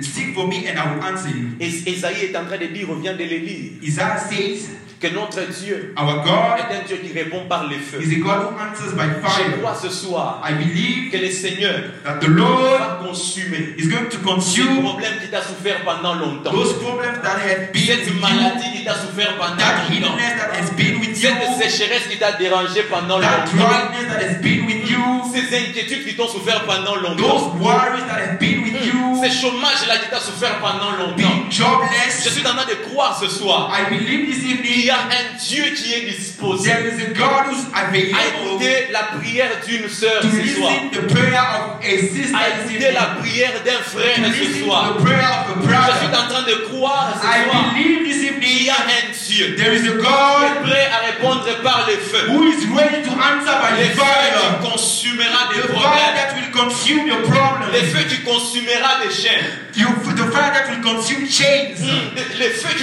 Seek 0.00 0.34
for 0.34 0.46
me 0.46 0.66
and 0.68 0.78
I 0.78 0.94
will 0.94 1.02
answer 1.02 1.28
you. 1.30 1.56
Esaïe 1.58 2.24
est 2.30 2.36
en 2.36 2.44
train 2.44 2.58
de 2.58 2.66
dire, 2.66 2.88
reviens 2.88 3.14
de 3.14 3.24
les 3.24 3.38
lire, 3.40 3.72
Isaiah 3.82 4.16
says, 4.18 4.68
que 5.02 5.08
notre 5.08 5.40
Dieu 5.60 5.92
Our 5.98 6.22
God 6.22 6.58
est 6.60 6.74
un 6.80 6.86
Dieu 6.86 6.96
qui 7.04 7.12
répond 7.12 7.44
par 7.48 7.66
les 7.66 7.76
feux. 7.78 8.00
is 8.00 8.14
a 8.14 8.18
God 8.20 8.52
who 8.52 8.58
answers 8.58 8.94
by 8.94 9.02
Je 9.36 9.58
crois 9.58 9.74
ce 9.74 9.88
soir 9.90 10.40
I 10.48 10.54
believe 10.54 11.10
que 11.10 11.16
le 11.18 11.30
Seigneur 11.30 11.74
that 12.04 12.20
the 12.20 12.28
Lord 12.28 12.78
va 12.78 13.00
consumer 13.04 13.74
is 13.76 13.88
going 13.88 14.06
to 14.08 14.16
ce 14.18 14.22
consume 14.24 14.82
problème 14.82 15.14
qui 15.20 15.28
t'a 15.28 15.42
souffert 15.42 15.82
pendant 15.84 16.14
longtemps. 16.14 16.52
those 16.52 16.74
problems 16.78 17.18
that 17.22 17.36
have 17.42 17.72
been 17.72 17.82
Cette 17.86 18.20
maladie 18.20 18.78
qui 18.78 18.84
t'a 18.84 18.94
souffert 18.94 19.36
pendant 19.36 19.56
that 19.56 19.90
longtemps. 19.90 20.16
that 20.16 20.54
has 20.54 20.70
been 20.76 21.00
with 21.00 21.20
you, 21.20 21.28
Cette 21.28 21.58
sécheresse 21.58 22.06
qui 22.08 22.18
t'a 22.18 22.32
dérangé 22.32 22.82
pendant 22.88 23.18
that 23.20 23.46
longtemps. 23.50 23.56
dryness 23.58 24.06
that 24.08 24.22
has 24.22 24.40
been 24.40 24.66
with 24.66 24.88
you, 24.88 25.02
Ces 25.34 25.56
inquiétudes 25.56 26.06
qui 26.06 26.14
t'ont 26.14 26.28
souffert 26.28 26.62
pendant 26.64 26.94
those 26.94 27.18
longtemps. 27.18 27.56
worries 27.58 28.04
that 28.06 28.20
have 28.22 28.38
been 28.38 28.62
with 28.62 28.78
you, 28.86 29.18
Ces 29.22 29.30
chômages-là 29.40 29.96
qui 29.98 30.10
t'a 30.10 30.20
souffert 30.20 30.58
pendant 30.60 30.92
longtemps. 30.98 31.16
being 31.16 31.50
Je 31.50 32.28
suis 32.30 32.46
en 32.46 32.54
train 32.54 32.66
de 32.66 32.88
croire 32.90 33.18
ce 33.18 33.28
soir. 33.28 33.70
I 33.72 33.90
believe 33.90 34.26
this 34.30 34.44
evening 34.44 34.90
a 34.92 35.00
un 35.08 35.36
Dieu 35.48 35.64
qui 35.74 35.94
est 35.94 36.06
disposé 36.10 36.70
there 36.70 36.86
is 36.86 37.02
a 37.02 37.08
God 37.14 37.46
who's 37.50 37.64
à 37.74 37.94
écouter 37.96 38.88
la 38.92 39.18
prière 39.18 39.50
d'une 39.66 39.88
sœur 39.88 40.22
ce 40.22 40.28
soir. 40.28 40.70
listen 40.72 40.90
the 40.92 41.12
prayer 41.12 41.38
of 41.38 41.84
a 41.84 41.98
sister 41.98 42.34
À 42.34 42.48
écouter 42.62 42.92
la 42.92 43.06
prière 43.20 43.52
d'un 43.64 43.82
frère 43.82 44.16
ce 44.32 44.60
soir. 44.64 44.94
to 44.96 45.00
the 45.00 45.04
prayer 45.04 45.24
of 45.24 45.56
a 45.56 45.92
Je 45.92 45.98
suis 45.98 46.16
en 46.16 46.28
train 46.28 46.42
de 46.42 46.54
croire 46.68 47.14
ce 47.20 47.26
I 47.26 47.50
soir. 47.50 47.72
believe 47.74 48.02
this 48.04 48.22
Il 48.44 48.64
y 48.66 48.70
a 48.70 48.74
un 48.74 49.12
Dieu 49.28 49.56
there 49.56 49.72
is 49.74 49.86
a 49.88 49.92
qui 49.92 50.44
est 50.44 50.62
prêt 50.62 50.88
à 50.92 51.06
répondre 51.06 51.44
par 51.62 51.86
les 51.88 51.96
feux. 51.96 52.28
who 52.30 52.42
is 52.44 52.66
ready 52.76 53.02
to 53.02 53.12
answer 53.12 53.54
by 53.62 53.78
Les 53.80 53.88
the 53.88 53.94
feux 53.94 54.02
fire. 54.02 54.58
qui 54.60 54.66
consumera 55.02 55.48
des 55.52 55.60
The 55.62 55.66
fire 55.68 55.80
problèmes. 55.80 56.14
that 56.14 56.34
will 56.36 56.50
consume 56.52 57.06
your 57.06 57.18
Les 57.18 57.28
problems. 57.28 57.72
feux 57.92 58.04
qui 58.08 58.22
consumera 58.22 59.00
des 59.02 59.10
chaînes. 59.10 59.44
You, 59.76 59.88
the 60.14 60.30
fire 60.32 60.52
that 60.52 60.70
will 60.70 60.82
consume 60.82 61.26
chains. 61.28 61.80
Hmm, 61.80 62.14
Les 62.38 62.50
feux 62.50 62.74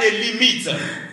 des 0.00 0.10
limites. 0.10 0.68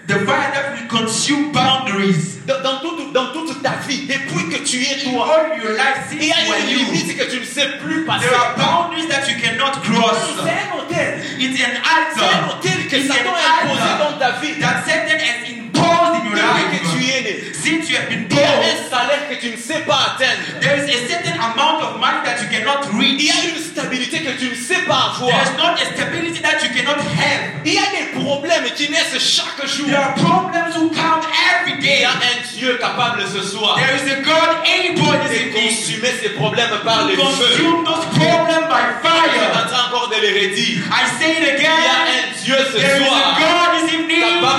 The 0.07 0.19
fire 0.25 0.51
that 0.53 0.73
will 0.73 0.87
consume 0.89 1.51
boundaries. 1.51 2.39
Dans, 2.45 2.61
dans 2.61 2.79
toute, 2.81 3.13
dans 3.13 3.27
toute 3.31 3.61
ta 3.63 3.75
vie, 3.87 4.05
depuis 4.05 4.49
que 4.49 4.63
tu 4.67 4.81
es 4.83 4.99
toi, 5.03 5.29
All 5.31 5.57
your 5.63 5.71
life 5.77 6.09
since 6.09 6.21
il 6.21 6.27
y 6.27 6.31
a 6.33 6.59
une 6.59 6.77
limite 6.77 7.17
que 7.17 7.23
tu 7.31 7.39
ne 7.39 7.45
sais 7.45 7.77
plus 7.81 8.03
passer. 8.05 8.25
There 8.27 8.35
are 8.35 8.55
boundaries 8.57 9.07
that 9.07 9.29
you 9.29 9.39
cannot 9.41 9.71
C'est 9.81 9.91
cross. 9.93 10.17
un 10.43 10.77
hôtel. 10.77 11.21
It's 11.39 11.61
an 11.61 11.79
C'est 12.17 12.25
un 12.25 12.49
hôtel 12.49 12.87
que 12.89 13.07
Satan 13.07 13.29
an 13.29 13.35
a 13.35 13.63
imposé 13.63 13.91
dans 13.97 14.17
ta 14.19 14.31
vie. 14.41 14.59
that 14.59 14.83
Satan 14.85 15.19
has 15.23 15.47
imposed 15.47 16.19
in 16.19 16.25
your 16.27 16.35
Depuis 16.35 16.79
que 16.79 16.83
tu 16.91 16.97
life. 16.99 17.15
es 17.15 17.21
né. 17.23 17.53
Since 17.53 17.89
you 17.89 17.95
have 17.95 18.09
been 18.09 18.27
Il 18.29 18.35
y 18.35 18.43
a 18.43 18.45
born, 18.45 18.59
un 18.59 18.89
salaire 18.91 19.22
que 19.22 19.22
tu 19.43 19.49
ne 19.51 19.57
sais 19.57 19.83
pas 19.85 20.15
atteindre. 20.15 20.59
there 20.61 20.77
is 20.79 20.87
a 20.87 20.99
certain 21.11 21.35
amount 21.35 21.83
of 21.83 21.99
money 21.99 22.21
that 22.23 22.39
you 22.41 22.47
cannot 22.47 22.79
Il 22.93 22.97
reach. 22.99 23.23
y 23.23 23.29
a 23.31 23.39
une 23.51 23.59
stabilité 23.61 24.21
que 24.23 24.31
tu 24.39 24.49
ne 24.49 24.55
sais 24.55 24.81
pas 24.87 25.11
There 25.19 25.27
avoir. 25.35 25.43
is 25.43 25.57
not 25.57 25.73
a 25.83 25.85
stability 25.95 26.39
that 26.41 26.63
you 26.63 26.69
cannot 26.75 26.99
have. 27.03 27.59
Il 27.65 27.73
y 27.73 27.77
a 27.77 27.87
des 27.91 28.05
problèmes 28.23 28.63
qui 28.75 28.89
naissent 28.89 29.19
chaque 29.19 29.67
jour. 29.67 29.87
There 29.87 29.99
are 29.99 30.13
problems 30.15 30.75
who 30.75 30.89
come 30.89 31.19
every 31.51 31.73
Il 31.79 31.83
y 31.83 31.87
day. 31.99 32.03
a 32.05 32.11
un 32.11 32.39
Dieu 32.57 32.77
capable 32.79 33.21
ce 33.27 33.41
soir 33.41 33.75
There 33.75 33.95
is 33.99 34.07
a 34.11 34.21
God 34.23 34.49
able 34.63 35.19
consumer 35.51 36.11
ces 36.21 36.29
problèmes 36.29 36.69
par 36.85 37.07
to 37.07 37.15
consume 37.15 37.83
those 37.83 38.05
problems 38.15 38.67
by 38.69 38.83
Je 38.83 39.29
suis 39.29 39.39
fire. 39.39 39.63
en 39.63 39.67
train 39.67 39.87
encore 39.89 40.09
de 40.09 40.15
les 40.21 40.31
redire. 40.31 40.79
I 40.87 41.05
say 41.19 41.31
it 41.31 41.37
Il 41.39 41.63
y 41.63 41.65
a 41.65 41.71
again. 41.73 41.81
un 42.07 42.43
Dieu 42.43 42.55
ce 42.71 42.77
There 42.77 42.97
is 42.97 43.03
a 43.03 43.05
soir 43.05 43.37
God 43.39 43.72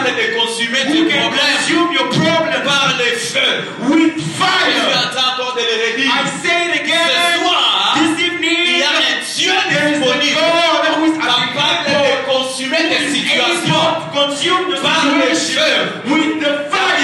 capable 0.05 0.17
de 0.17 0.39
consumer 0.39 0.79
tes 0.85 1.05
problèmes 1.05 2.63
par 2.65 2.95
les 2.99 3.17
feux. 3.17 3.41
with 3.89 4.13
Je 4.17 4.21
suis 4.21 4.31
fire. 4.33 4.89
en 4.97 5.11
train 5.15 5.29
encore 5.35 5.55
de 5.57 5.61
les 5.61 5.93
redire. 5.93 6.13
I 6.13 6.29
say 6.43 6.59
it 6.67 6.73
Ce 6.75 6.81
again. 6.83 7.09
soir, 7.43 7.95
This 7.95 8.13
il 8.19 8.25
evening, 8.27 8.79
y 8.79 8.83
a 8.83 8.85
un 8.89 9.17
Dieu 9.37 9.53
disponible 9.71 10.39
capable 11.21 11.85
de 11.89 12.33
consumer 12.33 12.83
tes 12.89 13.05
situations 13.15 13.85
par 14.83 15.05
les 15.19 15.35
feux. 15.35 15.81
with 16.07 16.41
the 16.41 16.49
Il 16.49 16.71
fire. 16.71 17.04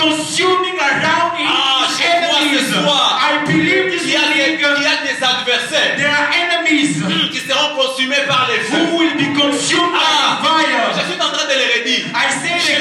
Consuming 0.00 0.78
around 0.80 1.36
him 1.38 1.46
Ah, 1.48 1.86
je 1.88 2.58
ce 2.58 2.72
soir. 2.74 3.20
I 3.20 3.46
believe 3.46 3.90
this 3.92 4.02
Il 4.04 4.12
y 4.12 4.16
a 4.16 4.20
des, 4.32 4.40
evening 4.52 4.66
il 4.78 4.82
y 4.82 4.86
a 4.86 4.96
des 5.06 5.22
adversaires 5.22 5.96
there 5.96 6.08
are 6.10 6.28
enemies 6.42 6.96
hmm, 6.98 7.28
qui 7.30 7.38
seront 7.38 7.76
consumés 7.76 8.24
par 8.26 8.48
les 8.50 8.58
feux. 8.64 8.76
who 8.90 8.98
will 8.98 9.14
be 9.16 9.28
consumed 9.38 9.94
Ah, 9.94 10.40
by 10.42 10.64
je 10.64 11.00
fire. 11.00 11.06
suis 11.12 11.20
en 11.20 11.30
train 11.32 11.46
de 11.46 11.54
les 11.60 11.68
redire. 11.80 12.06
I 12.14 12.26
say 12.42 12.58
Je 12.58 12.80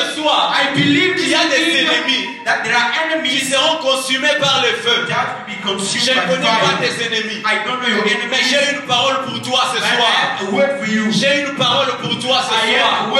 ce 0.00 0.20
soir 0.20 0.54
I 0.60 0.74
believe 0.78 1.14
this 1.14 1.22
qu'il 1.24 1.28
y 1.30 1.34
a 1.34 1.44
des 1.46 1.80
ennemis 1.80 2.35
that 2.46 2.62
there 2.62 2.74
are 2.74 2.96
qui 3.24 3.44
seront 3.44 3.78
consumés 3.82 4.38
par 4.40 4.62
le 4.62 4.68
feu. 4.78 5.06
that 5.08 5.44
will 5.46 5.76
be 5.76 5.82
Je 5.84 6.10
ne 6.12 6.20
connais 6.20 6.46
pas 6.46 6.78
tes 6.80 7.04
ennemis, 7.04 7.42
I 7.44 7.64
don't 7.66 7.80
know 7.82 7.88
your 7.88 8.04
mais 8.30 8.38
j'ai 8.48 8.76
une 8.76 8.82
parole 8.86 9.24
pour 9.26 9.42
toi 9.42 9.60
ce 9.74 9.78
soir. 9.80 10.78
J'ai 11.10 11.40
une 11.42 11.54
parole 11.56 11.88
pour 12.00 12.18
toi 12.20 12.40
ce 12.48 12.54
I 12.54 12.78
soir. 12.78 13.10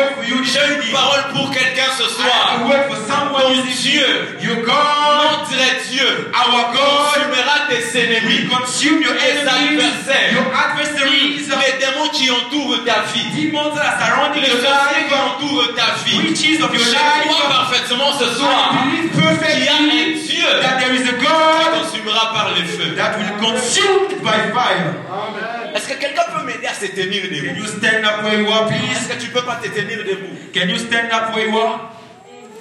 J'ai 0.44 0.86
une 0.86 0.92
parole 0.92 1.24
pour 1.34 1.50
quelqu'un 1.50 1.90
ce 1.98 2.04
soir. 2.08 2.60
Ton 2.60 3.52
Dieu. 3.82 4.38
Your 4.40 4.56
God, 4.62 5.46
notre 5.50 5.90
Dieu, 5.90 6.30
our 6.34 6.72
God, 6.72 7.14
consumera 7.14 7.66
tes 7.68 7.98
ennemis. 8.00 8.48
consume 8.48 9.02
your 9.02 9.14
enemies, 9.14 9.80
adversaires. 9.80 10.32
your 10.32 10.46
adversaries, 10.54 11.46
Les 11.46 11.78
démons 11.78 12.08
qui 12.12 12.30
entourent 12.30 12.84
ta 12.84 13.02
vie. 13.12 13.46
demons 13.50 13.74
that 13.74 13.82
are 13.86 13.98
surrounding 14.00 14.42
Les 14.42 14.50
sorciers 14.50 15.06
qui 15.08 15.14
entourent 15.14 15.74
ta 15.74 15.94
vie. 16.04 16.18
witches 16.18 16.62
of 16.62 16.70
Je 16.72 16.78
your 16.78 16.94
crois 16.94 17.46
life. 17.46 17.48
parfaitement 17.48 18.12
ce 18.18 18.38
soir 18.38 18.72
I 19.16 19.20
believe 19.20 19.40
qu'il 19.46 19.64
y 19.64 19.68
a 19.68 19.76
un 19.76 20.14
Dieu 20.26 20.62
that 20.62 20.78
there 20.80 20.94
is 20.94 21.08
a 21.08 21.12
qui 21.14 21.24
God 21.24 21.80
consumera 21.82 22.32
par 22.32 22.52
les 22.54 22.64
feux. 22.64 22.94
that 22.96 23.16
will 23.18 23.32
consume 23.40 24.10
it 24.10 24.22
by 24.22 24.52
fire. 24.52 24.94
Amen. 25.10 25.74
Est-ce 25.74 25.88
que 25.88 25.94
quelqu'un 25.94 26.22
peut 26.34 26.44
m'aider 26.44 26.66
à 26.66 26.74
se 26.74 26.86
tenir 26.86 27.22
Can 27.22 27.34
debout 27.34 27.56
you 27.60 27.66
stand 27.66 28.04
up 28.04 28.22
where 28.24 28.40
you 28.40 28.48
are, 28.52 28.68
Est-ce 28.70 29.08
please? 29.08 29.16
que 29.16 29.20
tu 29.24 29.30
peux 29.30 29.42
pas 29.42 29.56
te 29.62 29.68
tenir 29.68 29.98
debout? 30.04 30.36
Can 30.54 30.68
you 30.68 30.78
stand 30.78 31.10
up 31.12 31.34
where 31.34 31.48
you 31.48 31.58
are? 31.58 31.92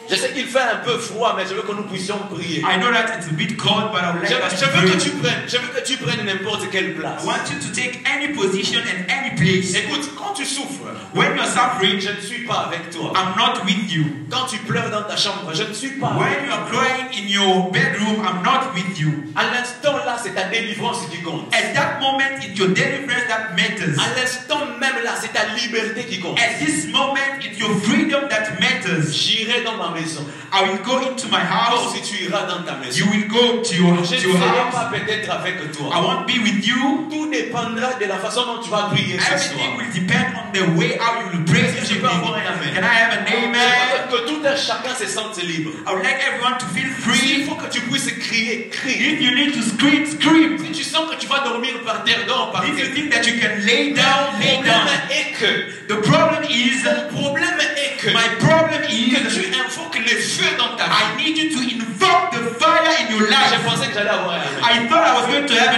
Je 0.09 0.15
sais 0.15 0.31
qu'il 0.33 0.45
fait 0.45 0.59
un 0.59 0.77
peu 0.83 0.97
froid, 0.97 1.33
mais 1.35 1.43
je 1.49 1.53
veux 1.53 1.63
que 1.63 1.71
nous 1.71 1.83
puissions 1.83 2.17
prier. 2.33 2.59
I 2.59 2.77
know 2.79 2.91
that 2.91 3.17
it's 3.17 3.27
a 3.27 3.33
bit 3.33 3.57
cold, 3.57 3.91
but 3.91 4.01
I 4.01 4.13
would 4.13 4.27
Je, 4.27 4.35
us 4.35 4.59
je 4.59 4.65
veux 4.65 4.87
que 4.89 4.97
tu 5.01 5.09
prennes, 5.11 5.43
je 5.47 5.57
veux 5.57 5.67
que 5.69 5.83
tu 5.85 5.97
prennes 5.97 6.25
n'importe 6.25 6.69
quelle 6.71 6.93
place. 6.95 7.23
I 7.23 7.27
want 7.27 7.49
you 7.51 7.59
to 7.59 7.73
take 7.73 8.01
any 8.05 8.33
position 8.33 8.81
and 8.81 9.09
any 9.09 9.35
place. 9.35 9.73
Écoute, 9.75 10.09
quand 10.17 10.33
tu 10.33 10.45
souffres, 10.45 10.85
When 11.15 11.37
you're 11.37 11.45
suffering, 11.45 11.99
je 12.01 12.09
ne 12.09 12.19
suis 12.19 12.45
pas 12.45 12.67
avec 12.67 12.89
toi. 12.89 13.13
I'm 13.15 13.37
not 13.37 13.63
with 13.63 13.89
you. 13.89 14.03
Quand 14.29 14.45
tu 14.47 14.57
pleures 14.57 14.89
dans 14.89 15.03
ta 15.03 15.15
chambre, 15.15 15.49
je 15.53 15.63
ne 15.63 15.73
suis 15.73 15.91
pas 15.97 16.07
avec 16.07 16.19
When 16.19 16.45
you're 16.45 16.65
crying 16.69 17.07
in 17.13 17.27
your 17.29 17.71
bedroom, 17.71 18.21
I'm 18.25 18.43
not 18.43 18.73
with 18.75 18.99
you. 18.99 19.11
À 19.33 19.43
l'instant 19.45 19.95
là, 20.05 20.17
c'est 20.21 20.35
ta 20.35 20.43
délivrance 20.49 20.97
qui 21.09 21.21
compte. 21.21 21.53
At 21.55 21.73
that 21.73 21.99
moment, 22.01 22.35
it's 22.41 22.57
your 22.59 22.67
deliverance 22.67 23.27
that 23.29 23.55
matters. 23.55 23.95
À 23.97 24.19
l'instant 24.19 24.59
même 24.79 25.03
là, 25.05 25.11
c'est 25.19 25.31
ta 25.31 25.45
liberté 25.55 26.03
qui 26.03 26.19
compte. 26.19 26.37
At 26.37 26.59
this 26.65 26.87
moment, 26.87 27.39
it's 27.41 27.57
your 27.57 27.69
freedom 27.83 28.27
that 28.29 28.51
matters. 28.59 28.64
J'irai 29.11 29.61
dans 29.63 29.77
ma 29.77 29.89
maison. 29.97 30.25
I 30.53 30.63
will 30.63 30.79
go 30.85 30.99
into 30.99 31.27
my 31.29 31.39
house. 31.41 31.87
aussi, 31.91 32.01
tu 32.01 32.23
iras 32.25 32.43
dans 32.45 32.63
ta 32.63 32.75
maison. 32.77 32.97
You 33.05 33.11
will 33.11 33.27
go 33.27 33.61
to 33.61 33.75
your, 33.75 34.03
Je 34.03 34.15
to 34.21 34.27
your 34.29 34.37
house. 34.37 34.73
pas 34.73 34.89
peut-être 34.91 35.29
avec 35.31 35.55
I 35.55 35.77
toi. 35.77 35.89
won't 36.01 36.25
be 36.27 36.39
with 36.43 36.65
you. 36.65 37.07
Tout 37.11 37.29
dépendra 37.29 37.93
de 37.99 38.05
la 38.05 38.17
façon 38.17 38.45
dont 38.45 38.61
tu 38.61 38.69
vas 38.69 38.89
prier 38.91 39.17
ce 39.19 39.33
Everything 39.33 39.57
soir. 39.57 39.77
will 39.77 39.91
depend 39.93 40.27
on 40.39 40.51
the 40.53 40.77
way 40.79 40.97
how 40.99 41.19
you 41.19 41.27
will 41.33 41.45
pray 41.45 41.61
Est-ce 41.65 41.75
que 41.75 41.79
this 41.81 41.89
je 41.89 41.95
peux 41.95 42.07
evening. 42.07 42.17
avoir 42.23 42.35
un 42.35 42.45
amen? 42.47 42.73
Can 42.73 42.83
I 42.83 42.95
have 42.95 43.13
an 43.19 43.25
amen? 43.27 44.09
que 44.09 44.17
tout 44.29 44.41
un 44.45 44.55
chacun 44.55 44.95
se 44.97 45.07
sente 45.07 45.41
libre. 45.43 45.71
I 45.87 45.91
would 45.93 46.03
like 46.03 46.19
everyone 46.25 46.57
to 46.59 46.65
feel 46.73 46.85
Il 46.87 46.93
free. 46.93 47.43
faut 47.45 47.55
que 47.55 47.67
tu 47.69 47.81
puisses 47.81 48.11
crier, 48.19 48.69
crie. 48.71 48.95
If 48.95 49.21
you 49.21 49.35
need 49.35 49.53
to 49.53 49.61
scream, 49.61 50.05
scream. 50.05 50.57
Si 50.59 50.71
tu 50.71 50.83
sens 50.83 51.09
que 51.11 51.17
tu 51.17 51.27
vas 51.27 51.39
dormir 51.43 51.73
par 51.85 52.03
terre, 52.03 52.25
dors 52.27 52.51
par 52.51 52.63
If 52.63 52.77
you 52.79 52.85
terre. 52.85 52.93
think 52.93 53.11
that 53.11 53.25
you 53.27 53.39
can 53.41 53.59
lay 53.65 53.91
down, 53.93 54.33
Le 54.39 54.45
lay 54.45 54.53
problème 54.53 54.73
down. 54.73 55.09
est 55.11 55.31
que, 55.37 55.75
The 55.87 56.01
problem 56.01 56.43
is, 56.49 56.81
le 56.83 57.07
problème 57.13 57.57
est 57.77 58.01
que, 58.01 58.09
my 58.09 58.29
problem 58.39 58.74
que 58.81 59.29
tu 59.33 59.45
invoques 59.53 59.97
le 59.99 60.15
feu 60.19 60.55
dans 60.57 60.75
ta 60.75 60.85
vie. 60.85 60.91
I 60.91 61.23
need 61.23 61.37
you 61.37 61.49
to 61.51 61.59
invoke 61.59 62.31
the 62.31 62.59
fire 62.59 62.91
in 62.99 63.11
your 63.11 63.25
Je 63.25 63.31
life. 63.31 63.63
pensais 63.65 63.87
que 63.87 63.93
j'allais 63.93 64.09
avoir 64.09 64.35
un 64.35 64.39
amen. 64.39 64.61
I 64.63 64.87
thought 64.87 65.05
I 65.07 65.13
was 65.15 65.27
going 65.27 65.45
to 65.47 65.53
have 65.55 65.73